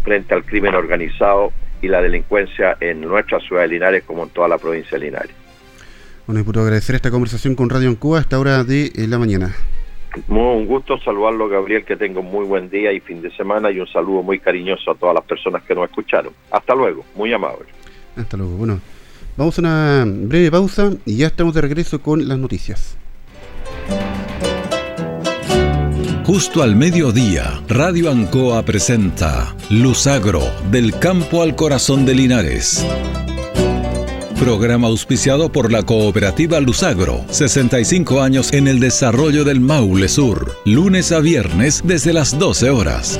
frente 0.03 0.33
al 0.33 0.43
crimen 0.45 0.75
organizado 0.75 1.51
y 1.81 1.87
la 1.87 2.01
delincuencia 2.01 2.77
en 2.79 3.01
nuestra 3.01 3.39
ciudad 3.39 3.63
de 3.63 3.67
Linares 3.67 4.03
como 4.03 4.23
en 4.23 4.29
toda 4.29 4.47
la 4.47 4.57
provincia 4.57 4.97
de 4.97 5.05
Linares. 5.05 5.35
Bueno, 6.25 6.43
puedo 6.43 6.61
agradecer 6.61 6.95
esta 6.95 7.11
conversación 7.11 7.55
con 7.55 7.69
Radio 7.69 7.97
Cuba 7.97 8.17
a 8.17 8.21
esta 8.21 8.39
hora 8.39 8.63
de 8.63 8.87
eh, 8.87 9.07
la 9.07 9.17
mañana. 9.17 9.55
Muy, 10.27 10.57
un 10.57 10.65
gusto 10.65 10.97
saludarlo, 10.99 11.47
Gabriel, 11.47 11.85
que 11.85 11.95
tenga 11.95 12.19
un 12.19 12.31
muy 12.31 12.45
buen 12.45 12.69
día 12.69 12.91
y 12.91 12.99
fin 12.99 13.21
de 13.21 13.29
semana 13.31 13.69
y 13.71 13.79
un 13.79 13.87
saludo 13.87 14.23
muy 14.23 14.39
cariñoso 14.39 14.91
a 14.91 14.95
todas 14.95 15.15
las 15.15 15.23
personas 15.23 15.63
que 15.63 15.75
nos 15.75 15.85
escucharon. 15.89 16.33
Hasta 16.51 16.73
luego, 16.73 17.05
muy 17.15 17.31
amable. 17.31 17.65
Hasta 18.15 18.35
luego. 18.35 18.53
Bueno, 18.57 18.81
vamos 19.37 19.57
a 19.57 19.61
una 19.61 20.05
breve 20.05 20.51
pausa 20.51 20.91
y 21.05 21.17
ya 21.17 21.27
estamos 21.27 21.53
de 21.53 21.61
regreso 21.61 22.01
con 22.01 22.27
las 22.27 22.37
noticias. 22.37 22.97
Justo 26.25 26.61
al 26.61 26.75
mediodía, 26.75 27.61
Radio 27.69 28.11
Ancoa 28.11 28.61
presenta 28.63 29.55
Luzagro, 29.69 30.43
del 30.69 30.99
campo 30.99 31.41
al 31.41 31.55
corazón 31.55 32.05
de 32.05 32.15
Linares. 32.15 32.85
Programa 34.37 34.87
auspiciado 34.87 35.49
por 35.51 35.71
la 35.71 35.83
cooperativa 35.83 36.59
Luzagro, 36.59 37.23
65 37.29 38.21
años 38.21 38.51
en 38.51 38.67
el 38.67 38.81
desarrollo 38.81 39.45
del 39.45 39.61
Maule 39.61 40.09
Sur, 40.09 40.53
lunes 40.65 41.13
a 41.13 41.21
viernes 41.21 41.81
desde 41.85 42.11
las 42.11 42.37
12 42.37 42.71
horas. 42.71 43.19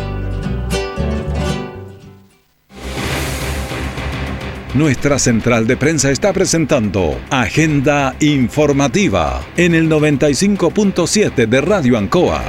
Nuestra 4.74 5.18
central 5.18 5.66
de 5.66 5.78
prensa 5.78 6.12
está 6.12 6.34
presentando 6.34 7.18
Agenda 7.30 8.16
Informativa 8.20 9.42
en 9.56 9.74
el 9.74 9.90
95.7 9.90 11.48
de 11.48 11.62
Radio 11.62 11.98
Ancoa. 11.98 12.44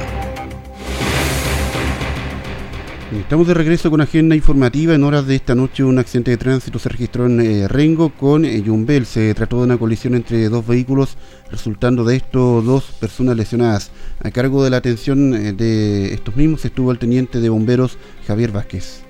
Estamos 3.17 3.47
de 3.47 3.53
regreso 3.53 3.89
con 3.89 4.01
agenda 4.01 4.35
informativa. 4.35 4.93
En 4.93 5.05
horas 5.05 5.27
de 5.27 5.35
esta 5.35 5.55
noche 5.55 5.83
un 5.83 5.97
accidente 5.97 6.31
de 6.31 6.37
tránsito 6.37 6.77
se 6.77 6.89
registró 6.89 7.25
en 7.25 7.39
eh, 7.39 7.67
Rengo 7.69 8.09
con 8.09 8.43
eh, 8.43 8.61
Yumbel. 8.61 9.05
Se 9.05 9.33
trató 9.33 9.59
de 9.59 9.63
una 9.63 9.77
colisión 9.77 10.13
entre 10.13 10.49
dos 10.49 10.67
vehículos, 10.67 11.17
resultando 11.49 12.03
de 12.03 12.17
esto 12.17 12.61
dos 12.61 12.91
personas 12.99 13.37
lesionadas. 13.37 13.91
A 14.21 14.29
cargo 14.29 14.61
de 14.63 14.69
la 14.69 14.77
atención 14.77 15.33
eh, 15.33 15.53
de 15.53 16.13
estos 16.13 16.35
mismos 16.35 16.65
estuvo 16.65 16.91
el 16.91 16.99
teniente 16.99 17.39
de 17.39 17.47
bomberos 17.47 17.97
Javier 18.27 18.51
Vázquez. 18.51 19.08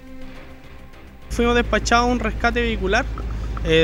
Fuimos 1.29 1.55
despachados 1.55 2.07
a 2.07 2.12
un 2.12 2.19
rescate 2.19 2.62
vehicular 2.62 3.05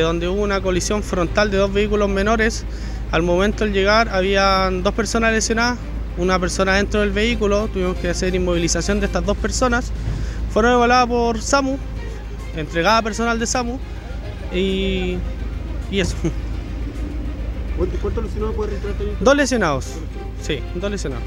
donde 0.02 0.28
hubo 0.28 0.42
una 0.42 0.62
colisión 0.62 1.04
frontal 1.04 1.52
de 1.52 1.58
dos 1.58 1.72
vehículos 1.72 2.10
menores. 2.10 2.66
Al 3.12 3.22
momento 3.22 3.66
de 3.66 3.72
llegar 3.72 4.10
había 4.10 4.70
dos 4.72 4.94
personas 4.94 5.32
lesionadas, 5.32 5.78
una 6.18 6.40
persona 6.40 6.76
dentro 6.76 7.02
del 7.02 7.12
vehículo, 7.12 7.68
tuvimos 7.68 7.98
que 7.98 8.10
hacer 8.10 8.34
inmovilización 8.36 9.00
de 9.00 9.06
estas 9.06 9.26
dos 9.26 9.38
personas. 9.38 9.92
Fueron 10.52 10.74
evaluadas 10.74 11.08
por 11.08 11.42
SAMU, 11.42 11.78
entregada 12.56 13.02
personal 13.02 13.38
de 13.38 13.46
SAMU 13.46 13.80
y, 14.54 15.18
y 15.92 16.00
eso. 16.00 16.16
¿Cuántos 18.02 18.24
lesionados 18.24 18.56
puede 18.56 18.72
registrar 18.72 18.96
Dos 19.20 19.36
lesionados, 19.36 19.86
sí, 20.42 20.60
dos 20.76 20.90
lesionados. 20.90 21.26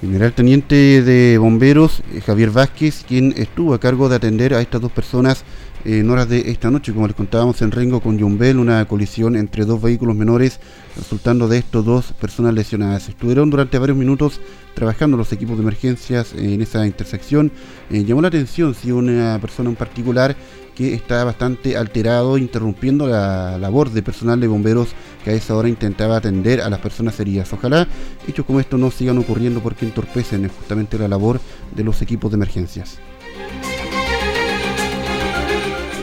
General 0.00 0.32
Teniente 0.32 1.02
de 1.02 1.38
Bomberos 1.38 2.02
eh, 2.12 2.20
Javier 2.20 2.50
Vázquez, 2.50 3.04
quien 3.06 3.34
estuvo 3.36 3.74
a 3.74 3.80
cargo 3.80 4.08
de 4.08 4.16
atender 4.16 4.54
a 4.54 4.60
estas 4.60 4.80
dos 4.80 4.92
personas 4.92 5.44
en 5.84 6.08
horas 6.10 6.28
de 6.28 6.50
esta 6.50 6.70
noche, 6.70 6.92
como 6.92 7.06
les 7.06 7.16
contábamos 7.16 7.62
en 7.62 7.70
Rengo 7.70 8.00
con 8.00 8.18
Yumbel, 8.18 8.58
una 8.58 8.84
colisión 8.86 9.36
entre 9.36 9.64
dos 9.64 9.80
vehículos 9.80 10.14
menores, 10.16 10.60
resultando 10.96 11.48
de 11.48 11.58
estos 11.58 11.84
dos 11.84 12.12
personas 12.12 12.54
lesionadas. 12.54 13.08
Estuvieron 13.08 13.50
durante 13.50 13.78
varios 13.78 13.96
minutos 13.96 14.40
trabajando 14.74 15.16
los 15.16 15.32
equipos 15.32 15.56
de 15.56 15.62
emergencias 15.62 16.32
en 16.34 16.62
esa 16.62 16.86
intersección. 16.86 17.50
Eh, 17.90 18.04
llamó 18.04 18.22
la 18.22 18.28
atención 18.28 18.74
si 18.74 18.92
una 18.92 19.38
persona 19.40 19.70
en 19.70 19.76
particular 19.76 20.36
que 20.78 20.94
está 20.94 21.24
bastante 21.24 21.76
alterado, 21.76 22.38
interrumpiendo 22.38 23.08
la 23.08 23.58
labor 23.58 23.90
de 23.90 24.00
personal 24.00 24.38
de 24.38 24.46
bomberos 24.46 24.90
que 25.24 25.30
a 25.30 25.32
esa 25.32 25.56
hora 25.56 25.68
intentaba 25.68 26.16
atender 26.16 26.60
a 26.60 26.70
las 26.70 26.78
personas 26.78 27.18
heridas. 27.18 27.52
Ojalá 27.52 27.88
hechos 28.28 28.46
como 28.46 28.60
estos 28.60 28.78
no 28.78 28.92
sigan 28.92 29.18
ocurriendo 29.18 29.58
porque 29.60 29.84
entorpecen 29.84 30.48
justamente 30.48 30.96
la 30.96 31.08
labor 31.08 31.40
de 31.74 31.82
los 31.82 32.00
equipos 32.00 32.30
de 32.30 32.36
emergencias. 32.36 33.00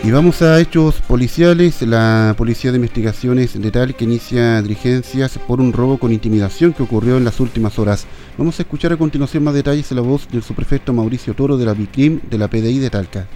Y 0.04 0.12
vamos 0.12 0.42
a 0.42 0.60
hechos 0.60 0.96
policiales. 1.08 1.82
La 1.82 2.36
Policía 2.38 2.72
de 2.72 2.76
Investigaciones 2.76 3.60
de 3.60 3.72
Tal 3.72 3.96
que 3.96 4.04
inicia 4.04 4.62
diligencias 4.62 5.40
por 5.48 5.62
un 5.62 5.72
robo 5.72 5.98
con 5.98 6.12
intimidación 6.12 6.74
que 6.74 6.84
ocurrió 6.84 7.16
en 7.16 7.24
las 7.24 7.40
últimas 7.40 7.80
horas. 7.80 8.06
Vamos 8.38 8.60
a 8.60 8.64
escuchar 8.64 8.92
a 8.92 8.98
continuación 8.98 9.46
más 9.46 9.54
detalles 9.54 9.90
en 9.90 9.96
la 9.96 10.04
voz 10.04 10.28
del 10.30 10.44
subprefecto 10.44 10.92
Mauricio 10.92 11.34
Toro 11.34 11.58
de 11.58 11.66
la 11.66 11.74
BICRIM 11.74 12.20
de 12.30 12.38
la 12.38 12.50
PDI 12.50 12.80
de 12.80 12.90
Talca. 12.90 13.28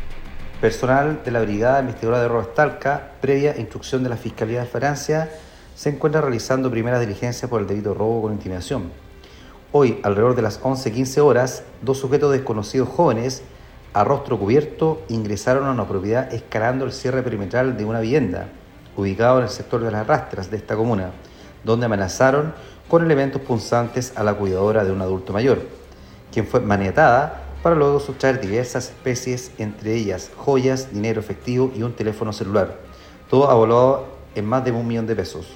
Personal 0.61 1.21
de 1.23 1.31
la 1.31 1.39
Brigada 1.39 1.79
Investigadora 1.79 2.21
de 2.21 2.27
Robos 2.27 2.53
Talca, 2.53 3.11
previa 3.21 3.57
instrucción 3.57 4.03
de 4.03 4.09
la 4.09 4.17
Fiscalía 4.17 4.59
de 4.59 4.65
Francia, 4.65 5.31
se 5.73 5.87
encuentra 5.87 6.19
realizando 6.19 6.69
primeras 6.69 6.99
diligencias 6.99 7.49
por 7.49 7.61
el 7.61 7.67
delito 7.67 7.91
de 7.91 7.95
robo 7.95 8.23
con 8.23 8.33
intimidación. 8.33 8.91
Hoy, 9.71 10.01
alrededor 10.03 10.35
de 10.35 10.41
las 10.41 10.61
11.15 10.61 11.19
horas, 11.21 11.63
dos 11.81 11.97
sujetos 11.99 12.33
desconocidos 12.33 12.89
jóvenes 12.89 13.41
a 13.93 14.03
rostro 14.03 14.37
cubierto 14.37 15.01
ingresaron 15.07 15.65
a 15.65 15.71
una 15.71 15.87
propiedad 15.87 16.33
escalando 16.33 16.83
el 16.83 16.91
cierre 16.91 17.23
perimetral 17.23 17.77
de 17.77 17.85
una 17.85 18.01
vivienda, 18.01 18.49
ubicado 18.97 19.37
en 19.37 19.45
el 19.45 19.49
sector 19.49 19.81
de 19.81 19.91
las 19.91 20.05
rastras 20.05 20.51
de 20.51 20.57
esta 20.57 20.75
comuna, 20.75 21.11
donde 21.63 21.85
amenazaron 21.85 22.53
con 22.89 23.05
elementos 23.05 23.41
punzantes 23.41 24.11
a 24.17 24.25
la 24.25 24.33
cuidadora 24.33 24.83
de 24.83 24.91
un 24.91 25.01
adulto 25.01 25.31
mayor, 25.31 25.61
quien 26.33 26.45
fue 26.45 26.59
maniatada 26.59 27.43
para 27.61 27.75
luego 27.75 27.99
sustraer 27.99 28.39
diversas 28.39 28.89
especies, 28.89 29.51
entre 29.57 29.95
ellas 29.95 30.31
joyas, 30.35 30.93
dinero 30.93 31.19
efectivo 31.19 31.71
y 31.75 31.83
un 31.83 31.93
teléfono 31.93 32.31
celular, 32.31 32.77
todo 33.29 33.49
avalado 33.49 34.07
en 34.35 34.45
más 34.45 34.63
de 34.63 34.71
un 34.71 34.87
millón 34.87 35.07
de 35.07 35.15
pesos. 35.15 35.47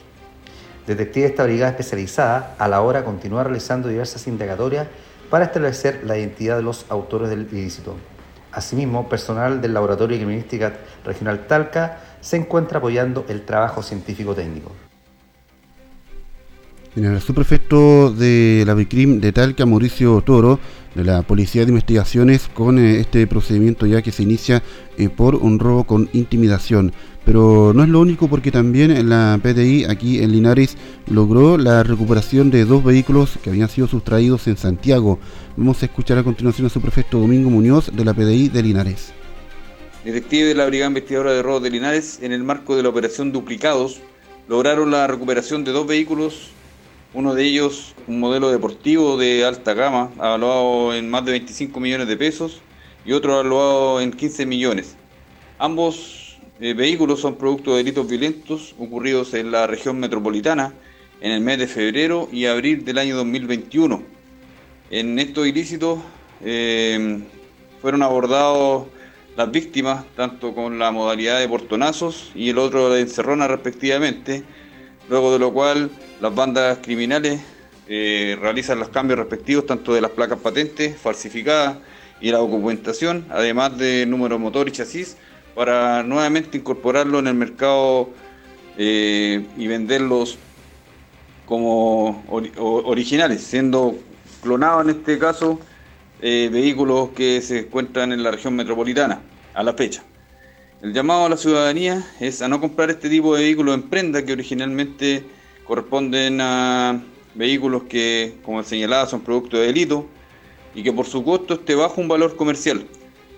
Detective 0.86 1.26
de 1.26 1.32
esta 1.32 1.44
brigada 1.44 1.72
especializada 1.72 2.56
a 2.60 2.68
la 2.68 2.82
hora 2.82 3.06
continúa 3.06 3.44
realizando 3.44 3.88
diversas 3.88 4.28
indagatorias 4.28 4.88
para 5.30 5.46
establecer 5.46 6.02
la 6.04 6.18
identidad 6.18 6.58
de 6.58 6.64
los 6.64 6.86
autores 6.90 7.30
del 7.30 7.48
ilícito. 7.52 7.96
Asimismo, 8.52 9.08
personal 9.08 9.62
del 9.62 9.74
Laboratorio 9.74 10.16
de 10.16 10.24
Criminalística 10.24 10.74
Regional 11.06 11.48
Talca 11.48 12.00
se 12.22 12.38
encuentra 12.38 12.80
apoyando 12.80 13.26
el 13.30 13.46
trabajo 13.46 13.82
científico 13.82 14.36
técnico. 16.94 17.14
el 17.14 17.22
subprefecto 17.22 18.12
de 18.12 18.64
la 18.66 18.74
BICRIM 18.74 19.20
de 19.20 19.32
Talca, 19.32 19.66
Mauricio 19.66 20.22
Toro, 20.22 20.60
de 20.96 21.04
la 21.04 21.24
Policía 21.24 21.64
de 21.64 21.70
Investigaciones, 21.70 22.50
con 22.54 22.78
eh, 22.78 23.00
este 23.00 23.26
procedimiento 23.28 23.86
ya 23.86 24.02
que 24.02 24.12
se 24.12 24.24
inicia 24.24 24.62
eh, 24.98 25.10
por 25.10 25.36
un 25.36 25.60
robo 25.60 25.86
con 25.86 26.10
intimidación. 26.14 26.94
Pero 27.26 27.72
no 27.74 27.84
es 27.84 27.90
lo 27.90 28.02
único 28.02 28.28
porque 28.28 28.52
también 28.52 29.10
la 29.10 29.40
PDI 29.42 29.86
aquí 29.86 30.22
en 30.22 30.34
Linares 30.34 30.78
logró 31.08 31.58
la 31.58 31.82
recuperación 31.82 32.52
de 32.52 32.66
dos 32.66 32.84
vehículos 32.84 33.40
que 33.42 33.50
habían 33.50 33.70
sido 33.70 33.88
sustraídos 33.88 34.48
en 34.48 34.58
Santiago. 34.58 35.20
Vamos 35.56 35.82
a 35.82 35.86
escuchar 35.86 36.18
a 36.18 36.24
continuación 36.24 36.68
a 36.68 36.70
su 36.70 36.82
prefecto 36.82 37.20
Domingo 37.20 37.50
Muñoz 37.50 37.92
de 37.96 38.04
la 38.04 38.14
PDI 38.14 38.50
de 38.50 38.62
Linares. 38.62 39.14
detectives 40.04 40.50
de 40.50 40.56
la 40.56 40.66
Brigada 40.66 40.90
Investigadora 40.90 41.32
de 41.32 41.42
Robos 41.42 41.64
de 41.64 41.70
Linares, 41.70 42.20
en 42.22 42.34
el 42.34 42.44
marco 42.44 42.76
de 42.76 42.84
la 42.84 42.90
operación 42.90 43.32
Duplicados, 43.32 44.02
lograron 44.50 44.92
la 44.92 45.08
recuperación 45.08 45.64
de 45.64 45.72
dos 45.72 45.88
vehículos, 45.88 46.52
uno 47.14 47.36
de 47.36 47.44
ellos 47.44 47.94
un 48.08 48.20
modelo 48.20 48.52
deportivo 48.52 49.18
de 49.18 49.46
alta 49.46 49.74
gama, 49.74 50.12
evaluado 50.16 50.96
en 50.96 51.10
más 51.10 51.24
de 51.26 51.32
25 51.32 51.80
millones 51.80 52.08
de 52.08 52.18
pesos, 52.18 52.62
y 53.06 53.12
otro 53.12 53.34
evaluado 53.34 54.02
en 54.02 54.12
15 54.12 54.46
millones. 54.46 54.96
Ambos 55.60 56.38
eh, 56.60 56.74
vehículos 56.74 57.20
son 57.20 57.36
producto 57.36 57.72
de 57.72 57.78
delitos 57.78 58.08
violentos 58.08 58.76
ocurridos 58.80 59.34
en 59.34 59.52
la 59.52 59.68
región 59.68 60.00
metropolitana 60.00 60.74
en 61.22 61.32
el 61.32 61.42
mes 61.42 61.58
de 61.60 61.68
febrero 61.68 62.28
y 62.32 62.46
abril 62.46 62.84
del 62.84 62.98
año 62.98 63.16
2021. 63.18 64.04
En 64.90 65.20
estos 65.20 65.48
ilícitos 65.48 66.00
eh, 66.44 67.20
fueron 67.82 68.04
abordados 68.04 68.88
las 69.36 69.52
víctimas, 69.52 70.06
tanto 70.16 70.54
con 70.54 70.80
la 70.80 70.92
modalidad 70.92 71.40
de 71.40 71.48
portonazos 71.48 72.32
y 72.36 72.50
el 72.50 72.58
otro 72.58 72.90
de 72.90 73.02
encerrona 73.02 73.48
respectivamente, 73.48 74.44
luego 75.10 75.34
de 75.34 75.40
lo 75.40 75.54
cual 75.54 75.90
las 76.24 76.34
bandas 76.34 76.78
criminales 76.82 77.42
eh, 77.86 78.38
realizan 78.40 78.80
los 78.80 78.88
cambios 78.88 79.20
respectivos 79.20 79.66
tanto 79.66 79.94
de 79.94 80.00
las 80.00 80.12
placas 80.12 80.40
patentes 80.40 80.96
falsificadas 80.96 81.80
y 82.22 82.32
la 82.32 82.38
documentación, 82.38 83.26
además 83.30 83.78
de 83.78 84.06
número 84.06 84.40
motor 84.40 84.70
y 84.70 84.72
chasis, 84.72 85.18
para 85.54 86.02
nuevamente 86.02 86.58
incorporarlo 86.58 87.20
en 87.20 87.28
el 87.28 87.34
mercado 87.34 88.10
eh, 88.78 89.46
y 89.58 89.68
venderlos 89.68 90.38
como 91.46 92.24
originales, 92.58 93.44
siendo 93.44 93.94
clonados 94.42 94.86
en 94.86 94.92
este 94.92 95.20
caso 95.20 95.60
eh, 96.22 96.48
vehículos 96.50 97.10
que 97.10 97.42
se 97.42 97.60
encuentran 97.60 98.14
en 98.14 98.24
la 98.24 98.32
región 98.32 98.56
metropolitana 98.56 99.20
a 99.54 99.62
la 99.62 99.74
fecha. 99.74 100.04
El 100.82 100.94
llamado 100.94 101.26
a 101.26 101.30
la 101.30 101.36
ciudadanía 101.36 102.02
es 102.22 102.42
a 102.42 102.48
no 102.48 102.62
comprar 102.62 102.92
este 102.92 103.10
tipo 103.10 103.36
de 103.36 103.44
vehículos 103.44 103.76
en 103.76 103.82
prenda 103.90 104.24
que 104.24 104.32
originalmente 104.32 105.26
corresponden 105.66 106.40
a 106.42 107.02
vehículos 107.36 107.84
que, 107.84 108.36
como 108.44 108.64
señalaba, 108.64 109.08
son 109.08 109.22
producto 109.22 109.58
de 109.58 109.68
delito 109.68 110.06
y 110.76 110.84
que 110.84 110.92
por 110.92 111.06
su 111.06 111.24
costo 111.24 111.56
esté 111.56 111.76
bajo 111.76 112.02
un 112.02 112.08
valor 112.08 112.36
comercial. 112.36 112.86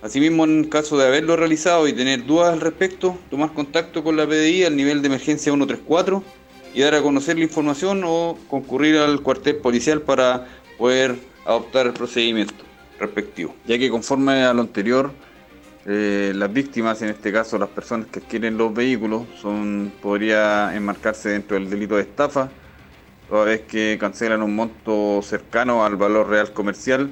Asimismo, 0.01 0.43
en 0.43 0.65
caso 0.65 0.97
de 0.97 1.07
haberlo 1.07 1.35
realizado 1.35 1.87
y 1.87 1.93
tener 1.93 2.25
dudas 2.25 2.53
al 2.53 2.61
respecto, 2.61 3.17
tomar 3.29 3.53
contacto 3.53 4.03
con 4.03 4.15
la 4.15 4.27
PDI 4.27 4.65
al 4.65 4.75
nivel 4.75 5.01
de 5.01 5.07
emergencia 5.07 5.51
134 5.51 6.23
y 6.73 6.81
dar 6.81 6.95
a 6.95 7.01
conocer 7.01 7.37
la 7.37 7.43
información 7.43 8.03
o 8.05 8.37
concurrir 8.47 8.97
al 8.97 9.21
cuartel 9.21 9.55
policial 9.57 10.01
para 10.01 10.47
poder 10.77 11.15
adoptar 11.45 11.87
el 11.87 11.93
procedimiento 11.93 12.53
respectivo, 12.99 13.55
ya 13.65 13.77
que 13.77 13.89
conforme 13.89 14.43
a 14.43 14.53
lo 14.53 14.61
anterior, 14.61 15.11
eh, 15.85 16.33
las 16.35 16.51
víctimas, 16.51 17.01
en 17.01 17.09
este 17.09 17.31
caso 17.31 17.57
las 17.57 17.69
personas 17.69 18.07
que 18.07 18.19
adquieren 18.19 18.57
los 18.57 18.73
vehículos, 18.73 19.23
son 19.39 19.93
podría 20.01 20.75
enmarcarse 20.75 21.29
dentro 21.29 21.57
del 21.57 21.69
delito 21.69 21.95
de 21.95 22.01
estafa, 22.01 22.49
toda 23.29 23.45
vez 23.45 23.61
que 23.61 23.97
cancelan 23.99 24.41
un 24.41 24.55
monto 24.55 25.21
cercano 25.21 25.85
al 25.85 25.95
valor 25.95 26.29
real 26.29 26.53
comercial 26.53 27.09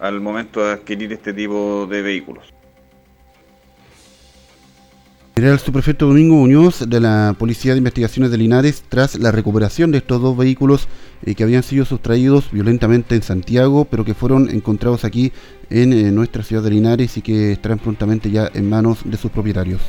al 0.00 0.20
momento 0.20 0.64
de 0.64 0.72
adquirir 0.74 1.12
este 1.12 1.32
tipo 1.32 1.86
de 1.90 2.02
vehículos. 2.02 2.57
General 5.38 5.60
Subprefecto 5.60 6.08
Domingo 6.08 6.34
Muñoz 6.34 6.80
de 6.88 6.98
la 6.98 7.32
Policía 7.38 7.70
de 7.70 7.78
Investigaciones 7.78 8.32
de 8.32 8.38
Linares 8.38 8.82
tras 8.88 9.16
la 9.20 9.30
recuperación 9.30 9.92
de 9.92 9.98
estos 9.98 10.20
dos 10.20 10.36
vehículos 10.36 10.88
eh, 11.24 11.36
que 11.36 11.44
habían 11.44 11.62
sido 11.62 11.84
sustraídos 11.84 12.50
violentamente 12.50 13.14
en 13.14 13.22
Santiago, 13.22 13.84
pero 13.84 14.04
que 14.04 14.14
fueron 14.14 14.50
encontrados 14.50 15.04
aquí 15.04 15.30
en 15.70 15.92
eh, 15.92 16.10
nuestra 16.10 16.42
ciudad 16.42 16.64
de 16.64 16.70
Linares 16.70 17.16
y 17.18 17.22
que 17.22 17.52
estarán 17.52 17.78
prontamente 17.78 18.32
ya 18.32 18.50
en 18.52 18.68
manos 18.68 18.98
de 19.04 19.16
sus 19.16 19.30
propietarios. 19.30 19.80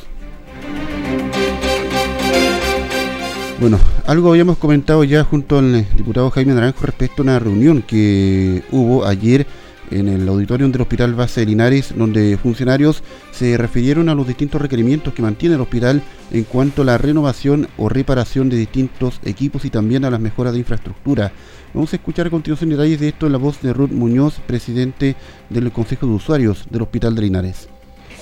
Bueno, 3.58 3.76
algo 4.06 4.30
habíamos 4.30 4.56
comentado 4.56 5.02
ya 5.02 5.24
junto 5.24 5.58
al 5.58 5.74
eh, 5.74 5.86
diputado 5.96 6.30
Jaime 6.30 6.54
Naranjo 6.54 6.86
respecto 6.86 7.22
a 7.22 7.24
una 7.24 7.40
reunión 7.40 7.82
que 7.82 8.62
hubo 8.70 9.04
ayer 9.04 9.48
en 9.90 10.08
el 10.08 10.28
auditorium 10.28 10.72
del 10.72 10.82
Hospital 10.82 11.14
Base 11.14 11.40
de 11.40 11.46
Linares, 11.46 11.94
donde 11.96 12.36
funcionarios 12.36 13.02
se 13.32 13.56
refirieron 13.56 14.08
a 14.08 14.14
los 14.14 14.26
distintos 14.26 14.60
requerimientos 14.60 15.14
que 15.14 15.22
mantiene 15.22 15.56
el 15.56 15.60
hospital 15.60 16.02
en 16.30 16.44
cuanto 16.44 16.82
a 16.82 16.84
la 16.84 16.98
renovación 16.98 17.68
o 17.76 17.88
reparación 17.88 18.48
de 18.48 18.56
distintos 18.56 19.20
equipos 19.24 19.64
y 19.64 19.70
también 19.70 20.04
a 20.04 20.10
las 20.10 20.20
mejoras 20.20 20.52
de 20.52 20.60
infraestructura. 20.60 21.32
Vamos 21.74 21.92
a 21.92 21.96
escuchar 21.96 22.26
a 22.26 22.30
continuación 22.30 22.70
detalles 22.70 23.00
de 23.00 23.08
esto 23.08 23.26
en 23.26 23.32
la 23.32 23.38
voz 23.38 23.60
de 23.62 23.72
Ruth 23.72 23.90
Muñoz, 23.90 24.40
presidente 24.46 25.14
del 25.48 25.70
Consejo 25.72 26.06
de 26.06 26.14
Usuarios 26.14 26.66
del 26.70 26.82
Hospital 26.82 27.14
de 27.14 27.22
Linares. 27.22 27.68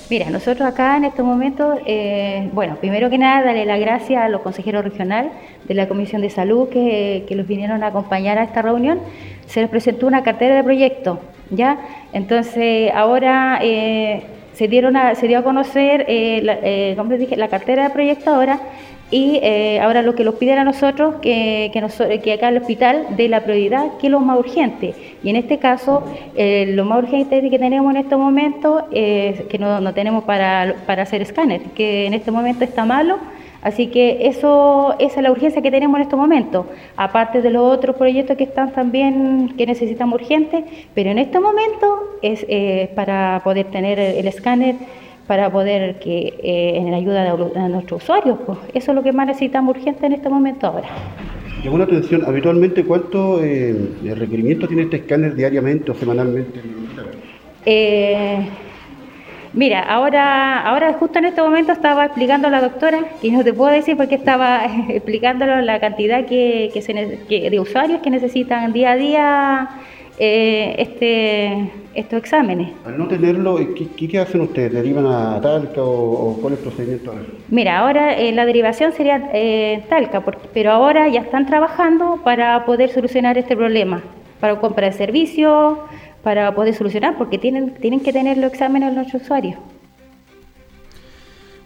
Mira, 0.09 0.31
nosotros 0.31 0.67
acá 0.67 0.97
en 0.97 1.05
estos 1.05 1.23
momentos, 1.23 1.77
eh, 1.85 2.49
bueno, 2.53 2.77
primero 2.77 3.11
que 3.11 3.19
nada, 3.19 3.43
darle 3.45 3.65
las 3.65 3.79
gracias 3.79 4.23
a 4.23 4.27
los 4.27 4.41
consejeros 4.41 4.83
regionales 4.83 5.31
de 5.67 5.75
la 5.75 5.87
Comisión 5.87 6.23
de 6.23 6.31
Salud 6.31 6.67
que, 6.69 7.25
que 7.27 7.35
los 7.35 7.45
vinieron 7.45 7.83
a 7.83 7.87
acompañar 7.87 8.39
a 8.39 8.43
esta 8.43 8.63
reunión. 8.63 8.99
Se 9.45 9.61
les 9.61 9.69
presentó 9.69 10.07
una 10.07 10.23
cartera 10.23 10.55
de 10.55 10.63
proyectos 10.63 11.19
¿ya? 11.49 11.79
Entonces, 12.13 12.91
ahora 12.93 13.59
eh, 13.61 14.23
se, 14.53 14.67
dieron 14.67 14.95
se 15.15 15.27
dio 15.27 15.39
a 15.39 15.43
conocer, 15.43 16.05
eh, 16.07 16.41
la, 16.43 16.57
eh, 16.61 16.97
les 17.09 17.19
dije, 17.19 17.35
la 17.35 17.47
cartera 17.47 17.91
proyectadora 17.93 18.59
y 19.11 19.41
ahora 19.81 20.03
lo 20.03 20.13
que 20.13 20.23
nos 20.23 20.35
piden 20.35 20.59
a 20.59 20.63
nosotros, 20.63 21.15
que, 21.19 21.71
que, 21.73 22.19
que 22.21 22.33
acá 22.33 22.49
el 22.49 22.57
hospital 22.57 23.07
dé 23.17 23.27
la 23.27 23.41
prioridad, 23.41 23.97
que 23.99 24.05
es 24.05 24.11
lo 24.11 24.19
más 24.19 24.37
urgente. 24.37 24.93
Y 25.23 25.31
en 25.31 25.35
este 25.35 25.57
caso, 25.57 26.03
lo 26.37 26.85
más 26.85 26.99
urgente 26.99 27.41
que 27.49 27.57
tenemos 27.57 27.89
en 27.89 28.01
este 28.01 28.15
momento 28.15 28.85
es 28.91 29.41
que 29.45 29.57
no, 29.57 29.81
no 29.81 29.95
tenemos 29.95 30.25
para, 30.25 30.75
para 30.85 31.01
hacer 31.01 31.23
escáner, 31.23 31.61
que 31.73 32.05
en 32.05 32.13
este 32.13 32.29
momento 32.29 32.63
está 32.63 32.85
malo 32.85 33.17
Así 33.61 33.87
que 33.87 34.27
eso, 34.27 34.95
esa 34.99 35.17
es 35.17 35.23
la 35.23 35.31
urgencia 35.31 35.61
que 35.61 35.69
tenemos 35.69 35.97
en 35.97 36.03
estos 36.03 36.17
momentos, 36.17 36.65
aparte 36.95 37.41
de 37.41 37.49
los 37.49 37.61
otros 37.61 37.95
proyectos 37.97 38.37
que 38.37 38.45
están 38.45 38.71
también, 38.71 39.53
que 39.57 39.65
necesitamos 39.65 40.21
urgentes, 40.21 40.63
pero 40.93 41.09
en 41.09 41.19
este 41.19 41.39
momento 41.39 42.17
es 42.21 42.45
eh, 42.47 42.89
para 42.95 43.41
poder 43.43 43.65
tener 43.65 43.99
el 43.99 44.27
escáner, 44.27 44.75
para 45.27 45.51
poder 45.51 45.99
que 45.99 46.33
eh, 46.41 46.77
en 46.77 46.93
ayuda 46.93 47.35
de, 47.35 47.69
nuestros 47.69 48.01
usuarios, 48.01 48.39
pues 48.45 48.57
eso 48.73 48.91
es 48.91 48.95
lo 48.95 49.03
que 49.03 49.11
más 49.11 49.27
necesitamos 49.27 49.75
urgente 49.77 50.05
en 50.05 50.13
este 50.13 50.29
momento 50.29 50.65
ahora. 50.65 50.87
Llamó 51.63 51.77
la 51.77 51.83
atención, 51.83 52.23
habitualmente, 52.25 52.83
¿cuánto 52.85 53.43
eh, 53.43 53.75
requerimiento 54.15 54.67
tiene 54.67 54.83
este 54.83 54.97
escáner 54.97 55.35
diariamente 55.35 55.91
o 55.91 55.93
semanalmente? 55.93 56.61
Eh, 57.65 58.39
Mira, 59.53 59.81
ahora, 59.81 60.61
ahora 60.61 60.93
justo 60.93 61.19
en 61.19 61.25
este 61.25 61.41
momento 61.41 61.71
estaba 61.71 62.05
explicando 62.05 62.47
a 62.47 62.51
la 62.51 62.61
doctora, 62.61 62.99
y 63.21 63.31
no 63.31 63.43
te 63.43 63.53
puedo 63.53 63.71
decir 63.71 63.97
porque 63.97 64.15
estaba 64.15 64.65
explicándolo 64.89 65.61
la 65.61 65.79
cantidad 65.79 66.25
que, 66.25 66.71
se, 66.81 66.93
de 67.49 67.59
usuarios 67.59 68.01
que 68.01 68.09
necesitan 68.09 68.71
día 68.73 68.91
a 68.91 68.95
día 68.95 69.69
eh, 70.19 70.75
este, 70.77 71.71
estos 71.95 72.19
exámenes. 72.19 72.73
Al 72.85 72.97
no 72.97 73.07
tenerlo, 73.07 73.57
¿qué, 73.97 74.19
hacen 74.19 74.41
ustedes? 74.41 74.73
¿Derivan 74.73 75.05
a 75.07 75.39
Talca 75.41 75.81
o, 75.81 76.37
cuál 76.41 76.53
es 76.53 76.59
el 76.59 76.65
procedimiento? 76.65 77.15
Mira, 77.49 77.79
ahora 77.79 78.17
eh, 78.17 78.31
la 78.33 78.45
derivación 78.45 78.91
sería 78.91 79.29
eh, 79.33 79.83
Talca, 79.89 80.21
pero 80.53 80.71
ahora 80.71 81.07
ya 81.07 81.21
están 81.21 81.45
trabajando 81.45 82.19
para 82.23 82.65
poder 82.65 82.89
solucionar 82.89 83.37
este 83.37 83.55
problema, 83.55 84.03
para 84.39 84.59
compra 84.59 84.87
de 84.87 84.93
servicios 84.93 85.77
para 86.29 86.53
poder 86.53 86.75
solucionar, 86.75 87.17
porque 87.17 87.39
tienen, 87.39 87.71
tienen 87.71 88.01
que 88.01 88.13
tener 88.13 88.37
los 88.37 88.53
exámenes 88.53 88.93
los 88.93 89.11
usuarios. 89.15 89.57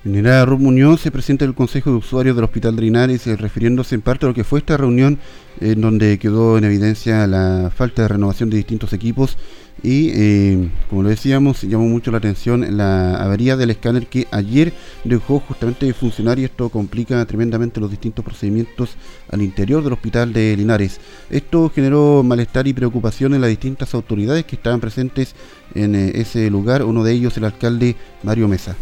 General 0.04 0.46
Ruth 0.46 0.60
Muñoz, 0.60 1.00
se 1.00 1.12
presenta 1.12 1.46
el 1.46 1.54
Consejo 1.54 1.92
de 1.92 1.96
Usuarios 1.96 2.36
del 2.36 2.44
Hospital 2.44 2.76
de 2.76 2.82
Linares, 2.82 3.26
eh, 3.26 3.38
refiriéndose 3.38 3.96
en 3.96 4.02
parte 4.02 4.26
a 4.26 4.30
lo 4.30 4.36
que 4.36 4.44
fue 4.44 4.60
esta 4.60 4.76
reunión 4.76 5.18
en 5.62 5.80
donde 5.80 6.20
quedó 6.20 6.58
en 6.58 6.66
evidencia 6.66 7.26
la 7.26 7.72
falta 7.74 8.02
de 8.02 8.10
renovación 8.10 8.50
de 8.50 8.58
distintos 8.58 8.92
equipos 8.92 9.38
y, 9.82 10.10
eh, 10.14 10.70
como 10.90 11.04
lo 11.04 11.10
decíamos, 11.10 11.62
llamó 11.62 11.88
mucho 11.88 12.12
la 12.12 12.18
atención 12.18 12.76
la 12.76 13.16
avería 13.16 13.56
del 13.56 13.70
escáner 13.70 14.08
que 14.08 14.28
ayer 14.32 14.74
dejó 15.06 15.40
justamente 15.40 15.86
de 15.86 15.94
funcionar 15.94 16.38
y 16.38 16.44
esto 16.44 16.68
complica 16.68 17.26
tremendamente 17.26 17.80
los 17.80 17.90
distintos 17.90 18.26
procedimientos 18.26 18.98
al 19.32 19.42
interior 19.42 19.86
del 19.86 19.94
Hospital 19.94 20.34
de 20.34 20.58
Linares. 20.58 21.00
Esto 21.30 21.72
generó 21.74 22.24
malestar 22.24 22.68
y 22.68 22.74
preocupación 22.74 23.36
en 23.36 23.42
las 23.42 23.50
distintas 23.50 23.94
autoridades 23.94 24.44
que 24.44 24.58
estaban 24.58 24.82
presentes 24.82 25.34
en 25.74 25.96
eh, 25.96 26.12
ese 26.16 26.50
lugar, 26.50 26.84
uno 26.84 27.06
de 27.06 27.14
ellos 27.14 27.38
el 27.38 27.46
alcalde 27.46 27.96
Mario 28.22 28.50
Mesa 28.50 28.76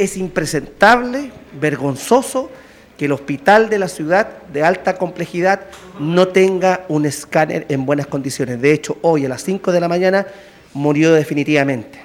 es 0.00 0.16
impresentable, 0.16 1.30
vergonzoso 1.60 2.50
que 2.96 3.04
el 3.04 3.12
hospital 3.12 3.68
de 3.68 3.78
la 3.78 3.88
ciudad 3.88 4.42
de 4.52 4.62
alta 4.62 4.96
complejidad 4.96 5.60
no 5.98 6.28
tenga 6.28 6.86
un 6.88 7.04
escáner 7.04 7.66
en 7.68 7.84
buenas 7.84 8.06
condiciones. 8.06 8.60
De 8.60 8.72
hecho, 8.72 8.96
hoy 9.02 9.26
a 9.26 9.28
las 9.28 9.42
5 9.44 9.72
de 9.72 9.80
la 9.80 9.88
mañana 9.88 10.26
murió 10.72 11.12
definitivamente. 11.12 11.98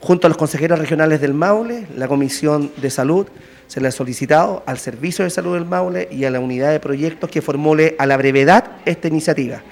Junto 0.00 0.26
a 0.26 0.30
los 0.30 0.36
consejeros 0.36 0.78
regionales 0.78 1.20
del 1.20 1.34
Maule, 1.34 1.88
la 1.96 2.06
Comisión 2.06 2.70
de 2.76 2.90
Salud 2.90 3.26
se 3.66 3.80
le 3.80 3.88
ha 3.88 3.92
solicitado 3.92 4.62
al 4.64 4.78
Servicio 4.78 5.24
de 5.24 5.30
Salud 5.30 5.54
del 5.54 5.66
Maule 5.66 6.08
y 6.10 6.24
a 6.24 6.30
la 6.30 6.40
unidad 6.40 6.70
de 6.70 6.80
proyectos 6.80 7.30
que 7.30 7.42
formule 7.42 7.96
a 7.98 8.06
la 8.06 8.16
brevedad 8.16 8.78
esta 8.84 9.08
iniciativa. 9.08 9.62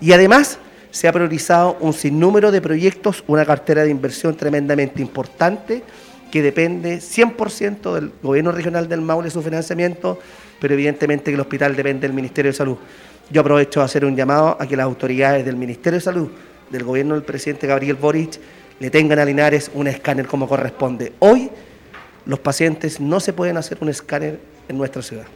Y 0.00 0.12
además 0.12 0.58
se 0.90 1.08
ha 1.08 1.12
priorizado 1.12 1.76
un 1.80 1.92
sinnúmero 1.92 2.52
de 2.52 2.60
proyectos, 2.60 3.24
una 3.26 3.44
cartera 3.46 3.82
de 3.82 3.90
inversión 3.90 4.36
tremendamente 4.36 5.00
importante 5.00 5.82
que 6.34 6.42
depende 6.42 6.96
100% 6.96 7.94
del 7.94 8.10
gobierno 8.20 8.50
regional 8.50 8.88
del 8.88 9.00
Maule 9.00 9.30
su 9.30 9.40
financiamiento, 9.40 10.18
pero 10.60 10.74
evidentemente 10.74 11.30
que 11.30 11.36
el 11.36 11.40
hospital 11.40 11.76
depende 11.76 12.08
del 12.08 12.12
Ministerio 12.12 12.50
de 12.50 12.56
Salud. 12.56 12.76
Yo 13.30 13.40
aprovecho 13.40 13.80
a 13.80 13.84
hacer 13.84 14.04
un 14.04 14.16
llamado 14.16 14.56
a 14.58 14.66
que 14.66 14.76
las 14.76 14.82
autoridades 14.82 15.44
del 15.44 15.54
Ministerio 15.54 16.00
de 16.00 16.04
Salud, 16.04 16.28
del 16.70 16.82
gobierno 16.82 17.14
del 17.14 17.22
presidente 17.22 17.68
Gabriel 17.68 17.94
Boric, 17.94 18.40
le 18.80 18.90
tengan 18.90 19.20
a 19.20 19.24
Linares 19.24 19.70
un 19.74 19.86
escáner 19.86 20.26
como 20.26 20.48
corresponde. 20.48 21.12
Hoy 21.20 21.52
los 22.26 22.40
pacientes 22.40 22.98
no 22.98 23.20
se 23.20 23.32
pueden 23.32 23.56
hacer 23.56 23.78
un 23.80 23.88
escáner 23.88 24.40
en 24.68 24.76
nuestra 24.76 25.02
ciudad. 25.02 25.26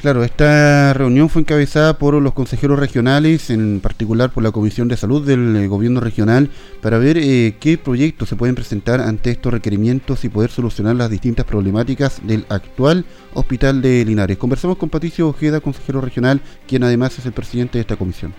Claro, 0.00 0.22
esta 0.24 0.92
reunión 0.92 1.30
fue 1.30 1.40
encabezada 1.40 1.96
por 1.96 2.20
los 2.20 2.34
consejeros 2.34 2.78
regionales, 2.78 3.48
en 3.48 3.80
particular 3.80 4.30
por 4.30 4.42
la 4.42 4.50
Comisión 4.50 4.88
de 4.88 4.96
Salud 4.96 5.26
del 5.26 5.56
eh, 5.56 5.68
Gobierno 5.68 6.00
Regional, 6.00 6.50
para 6.82 6.98
ver 6.98 7.16
eh, 7.16 7.54
qué 7.58 7.78
proyectos 7.78 8.28
se 8.28 8.36
pueden 8.36 8.54
presentar 8.54 9.00
ante 9.00 9.30
estos 9.30 9.54
requerimientos 9.54 10.22
y 10.24 10.28
poder 10.28 10.50
solucionar 10.50 10.96
las 10.96 11.08
distintas 11.08 11.46
problemáticas 11.46 12.20
del 12.26 12.44
actual 12.50 13.06
Hospital 13.32 13.80
de 13.80 14.04
Linares. 14.04 14.36
Conversamos 14.36 14.76
con 14.76 14.90
Patricio 14.90 15.28
Ojeda, 15.28 15.60
consejero 15.60 16.02
regional, 16.02 16.42
quien 16.68 16.84
además 16.84 17.18
es 17.18 17.24
el 17.24 17.32
presidente 17.32 17.78
de 17.78 17.80
esta 17.80 17.96
comisión. 17.96 18.34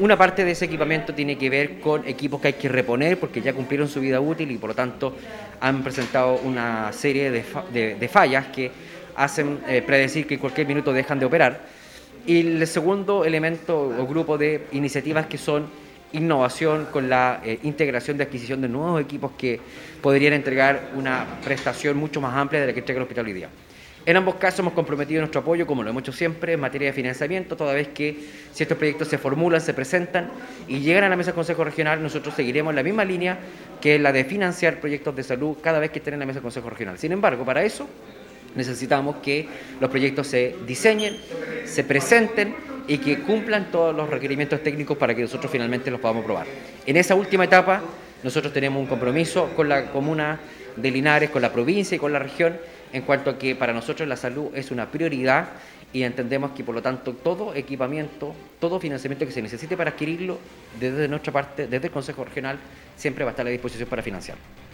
Una 0.00 0.18
parte 0.18 0.44
de 0.44 0.50
ese 0.50 0.66
equipamiento 0.66 1.14
tiene 1.14 1.36
que 1.38 1.48
ver 1.48 1.80
con 1.80 2.06
equipos 2.06 2.42
que 2.42 2.48
hay 2.48 2.54
que 2.54 2.68
reponer 2.68 3.18
porque 3.18 3.40
ya 3.40 3.54
cumplieron 3.54 3.88
su 3.88 4.00
vida 4.00 4.20
útil 4.20 4.50
y 4.50 4.58
por 4.58 4.70
lo 4.70 4.74
tanto 4.74 5.16
han 5.60 5.82
presentado 5.82 6.40
una 6.44 6.92
serie 6.92 7.30
de 7.30 8.08
fallas 8.08 8.46
que 8.48 8.70
hacen 9.16 9.60
eh, 9.68 9.82
predecir 9.82 10.26
que 10.26 10.34
en 10.34 10.40
cualquier 10.40 10.66
minuto 10.66 10.92
dejan 10.92 11.18
de 11.18 11.26
operar. 11.26 11.60
Y 12.26 12.40
el 12.40 12.66
segundo 12.66 13.24
elemento 13.24 13.80
o 13.80 14.06
grupo 14.06 14.36
de 14.36 14.66
iniciativas 14.72 15.26
que 15.26 15.38
son 15.38 15.68
innovación 16.12 16.86
con 16.90 17.08
la 17.08 17.40
eh, 17.44 17.58
integración 17.62 18.16
de 18.16 18.24
adquisición 18.24 18.60
de 18.60 18.68
nuevos 18.68 19.00
equipos 19.00 19.32
que 19.38 19.60
podrían 20.02 20.32
entregar 20.32 20.90
una 20.96 21.24
prestación 21.44 21.96
mucho 21.96 22.20
más 22.20 22.34
amplia 22.36 22.60
de 22.60 22.66
la 22.68 22.72
que 22.72 22.80
entrega 22.80 22.98
el 22.98 23.02
hospital 23.02 23.26
hoy 23.26 23.32
día. 23.32 23.48
En 24.06 24.16
ambos 24.16 24.36
casos 24.36 24.60
hemos 24.60 24.72
comprometido 24.72 25.20
nuestro 25.20 25.42
apoyo, 25.42 25.66
como 25.66 25.82
lo 25.82 25.90
hemos 25.90 26.02
hecho 26.02 26.12
siempre, 26.12 26.54
en 26.54 26.60
materia 26.60 26.88
de 26.88 26.94
financiamiento, 26.94 27.54
toda 27.54 27.74
vez 27.74 27.88
que 27.88 28.16
si 28.50 28.62
estos 28.62 28.78
proyectos 28.78 29.08
se 29.08 29.18
formulan, 29.18 29.60
se 29.60 29.74
presentan 29.74 30.30
y 30.66 30.80
llegan 30.80 31.04
a 31.04 31.10
la 31.10 31.16
mesa 31.16 31.28
del 31.28 31.34
Consejo 31.34 31.64
Regional, 31.64 32.02
nosotros 32.02 32.34
seguiremos 32.34 32.74
la 32.74 32.82
misma 32.82 33.04
línea 33.04 33.38
que 33.78 33.98
la 33.98 34.10
de 34.10 34.24
financiar 34.24 34.80
proyectos 34.80 35.14
de 35.14 35.22
salud 35.22 35.58
cada 35.62 35.78
vez 35.78 35.90
que 35.90 35.98
estén 35.98 36.14
en 36.14 36.20
la 36.20 36.26
mesa 36.26 36.38
del 36.38 36.44
Consejo 36.44 36.70
Regional. 36.70 36.98
Sin 36.98 37.12
embargo, 37.12 37.44
para 37.44 37.62
eso 37.62 37.86
necesitamos 38.54 39.16
que 39.16 39.48
los 39.80 39.90
proyectos 39.90 40.26
se 40.26 40.56
diseñen, 40.66 41.16
se 41.64 41.84
presenten 41.84 42.54
y 42.86 42.98
que 42.98 43.20
cumplan 43.20 43.70
todos 43.70 43.94
los 43.94 44.08
requerimientos 44.08 44.62
técnicos 44.62 44.96
para 44.96 45.14
que 45.14 45.22
nosotros 45.22 45.50
finalmente 45.50 45.90
los 45.90 46.00
podamos 46.00 46.24
probar. 46.24 46.46
En 46.86 46.96
esa 46.96 47.14
última 47.14 47.44
etapa, 47.44 47.82
nosotros 48.22 48.52
tenemos 48.52 48.80
un 48.80 48.88
compromiso 48.88 49.50
con 49.54 49.68
la 49.68 49.90
comuna 49.90 50.40
de 50.76 50.90
Linares, 50.90 51.30
con 51.30 51.42
la 51.42 51.52
provincia 51.52 51.94
y 51.94 51.98
con 51.98 52.12
la 52.12 52.18
región, 52.18 52.58
en 52.92 53.02
cuanto 53.02 53.30
a 53.30 53.38
que 53.38 53.54
para 53.54 53.72
nosotros 53.72 54.08
la 54.08 54.16
salud 54.16 54.48
es 54.54 54.70
una 54.70 54.90
prioridad 54.90 55.50
y 55.92 56.02
entendemos 56.02 56.52
que 56.52 56.64
por 56.64 56.74
lo 56.74 56.82
tanto 56.82 57.14
todo 57.14 57.54
equipamiento, 57.54 58.34
todo 58.58 58.80
financiamiento 58.80 59.26
que 59.26 59.32
se 59.32 59.42
necesite 59.42 59.76
para 59.76 59.90
adquirirlo, 59.90 60.38
desde 60.78 61.08
nuestra 61.08 61.32
parte, 61.32 61.66
desde 61.66 61.86
el 61.86 61.92
Consejo 61.92 62.24
Regional, 62.24 62.58
siempre 62.96 63.24
va 63.24 63.30
a 63.30 63.32
estar 63.32 63.46
a 63.46 63.50
disposición 63.50 63.88
para 63.88 64.02
financiarlo 64.02 64.69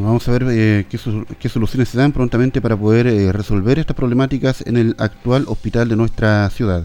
vamos 0.00 0.26
a 0.26 0.32
ver 0.32 0.46
eh, 0.50 0.86
qué, 0.88 1.48
soluciones 1.48 1.88
se 1.88 1.98
dan 1.98 2.12
prontamente 2.12 2.60
para 2.60 2.76
poder 2.76 3.06
eh, 3.06 3.30
resolver 3.32 3.78
estas 3.78 3.96
problemáticas 3.96 4.66
en 4.66 4.76
el 4.76 4.94
actual 4.98 5.44
hospital 5.46 5.88
de 5.88 5.96
nuestra 5.96 6.48
ciudad. 6.50 6.84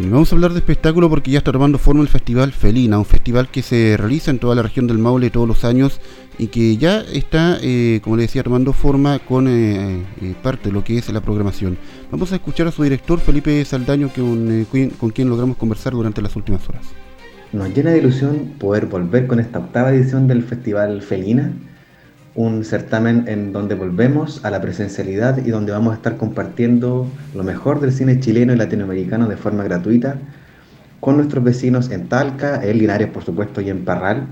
Y 0.00 0.08
vamos 0.08 0.32
a 0.32 0.34
hablar 0.34 0.52
de 0.52 0.58
espectáculo 0.58 1.08
porque 1.08 1.30
ya 1.30 1.38
está 1.38 1.52
tomando 1.52 1.78
forma 1.78 2.00
el 2.00 2.08
Festival 2.08 2.52
Felina, 2.52 2.98
un 2.98 3.04
festival 3.04 3.50
que 3.50 3.62
se 3.62 3.96
realiza 3.96 4.30
en 4.30 4.38
toda 4.38 4.54
la 4.54 4.62
región 4.62 4.86
del 4.86 4.98
Maule 4.98 5.30
todos 5.30 5.46
los 5.46 5.64
años 5.64 6.00
y 6.38 6.46
que 6.48 6.76
ya 6.78 7.02
está, 7.02 7.58
eh, 7.60 8.00
como 8.02 8.16
le 8.16 8.22
decía, 8.22 8.42
tomando 8.42 8.72
forma 8.72 9.18
con 9.20 9.44
parte 10.42 10.70
de 10.70 10.72
lo 10.72 10.82
que 10.82 10.98
es 10.98 11.12
la 11.12 11.20
programación. 11.20 11.76
Vamos 12.10 12.32
a 12.32 12.36
escuchar 12.36 12.66
a 12.66 12.72
su 12.72 12.82
director, 12.82 13.20
Felipe 13.20 13.64
Saldaño, 13.64 14.10
con 14.98 15.10
quien 15.10 15.28
logramos 15.28 15.56
conversar 15.58 15.92
durante 15.92 16.22
las 16.22 16.34
últimas 16.34 16.66
horas. 16.68 17.01
Nos 17.52 17.74
llena 17.74 17.90
de 17.90 17.98
ilusión 17.98 18.54
poder 18.58 18.86
volver 18.86 19.26
con 19.26 19.38
esta 19.38 19.58
octava 19.58 19.92
edición 19.92 20.26
del 20.26 20.42
Festival 20.42 21.02
Felina, 21.02 21.52
un 22.34 22.64
certamen 22.64 23.24
en 23.28 23.52
donde 23.52 23.74
volvemos 23.74 24.42
a 24.42 24.50
la 24.50 24.62
presencialidad 24.62 25.36
y 25.44 25.50
donde 25.50 25.70
vamos 25.70 25.92
a 25.92 25.96
estar 25.96 26.16
compartiendo 26.16 27.06
lo 27.34 27.44
mejor 27.44 27.80
del 27.80 27.92
cine 27.92 28.20
chileno 28.20 28.54
y 28.54 28.56
latinoamericano 28.56 29.28
de 29.28 29.36
forma 29.36 29.64
gratuita 29.64 30.16
con 31.00 31.18
nuestros 31.18 31.44
vecinos 31.44 31.90
en 31.90 32.08
Talca, 32.08 32.64
en 32.64 32.78
Linares 32.78 33.08
por 33.08 33.22
supuesto 33.22 33.60
y 33.60 33.68
en 33.68 33.84
Parral, 33.84 34.28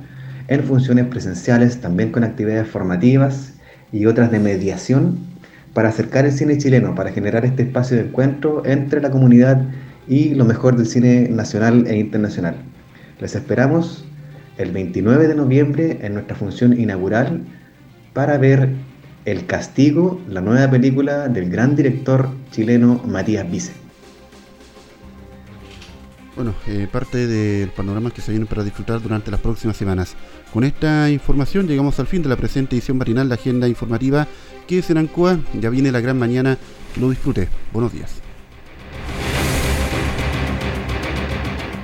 en 0.48 0.62
funciones 0.62 1.04
presenciales, 1.04 1.78
también 1.78 2.12
con 2.12 2.24
actividades 2.24 2.68
formativas 2.68 3.52
y 3.92 4.06
otras 4.06 4.30
de 4.30 4.38
mediación 4.38 5.18
para 5.74 5.90
acercar 5.90 6.24
el 6.24 6.33
cine 6.33 6.56
chileno, 6.56 6.94
para 6.94 7.12
generar 7.12 7.44
este 7.44 7.64
espacio 7.64 7.98
de 7.98 8.04
encuentro 8.04 8.62
entre 8.64 9.02
la 9.02 9.11
comunidad 9.11 9.62
y 10.09 10.35
lo 10.35 10.46
mejor 10.46 10.74
del 10.74 10.87
cine 10.87 11.28
nacional 11.28 11.87
e 11.87 11.98
internacional. 11.98 12.56
Les 13.20 13.35
esperamos 13.35 14.04
el 14.56 14.72
29 14.72 15.28
de 15.28 15.35
noviembre 15.35 15.98
en 16.02 16.14
nuestra 16.14 16.35
función 16.37 16.78
inaugural 16.78 17.42
para 18.12 18.38
ver 18.38 18.70
El 19.24 19.46
Castigo, 19.46 20.20
la 20.28 20.40
nueva 20.40 20.70
película 20.70 21.28
del 21.28 21.50
gran 21.50 21.76
director 21.76 22.30
chileno 22.50 23.02
Matías 23.06 23.50
Vice. 23.50 23.72
Bueno, 26.35 26.54
eh, 26.66 26.88
parte 26.90 27.26
del 27.26 27.68
panorama 27.68 28.11
que 28.11 28.22
se 28.22 28.30
viene 28.30 28.46
para 28.46 28.64
disfrutar 28.64 29.02
durante 29.02 29.30
las 29.30 29.40
próximas 29.40 29.76
semanas. 29.76 30.14
Con 30.52 30.64
esta 30.64 31.11
información 31.11 31.66
llegamos 31.66 32.00
al 32.00 32.06
fin 32.06 32.22
de 32.22 32.30
la 32.30 32.37
presente 32.37 32.76
edición 32.76 32.96
matinal 32.96 33.28
de 33.28 33.35
Agenda 33.35 33.68
Informativa 33.68 34.26
que 34.66 34.83
en 34.88 34.98
Ancoa. 34.98 35.38
Ya 35.61 35.68
viene 35.68 35.92
la 35.92 36.00
gran 36.00 36.18
mañana. 36.18 36.56
Lo 36.98 37.11
disfrute. 37.11 37.48
Buenos 37.72 37.92
días. 37.92 38.30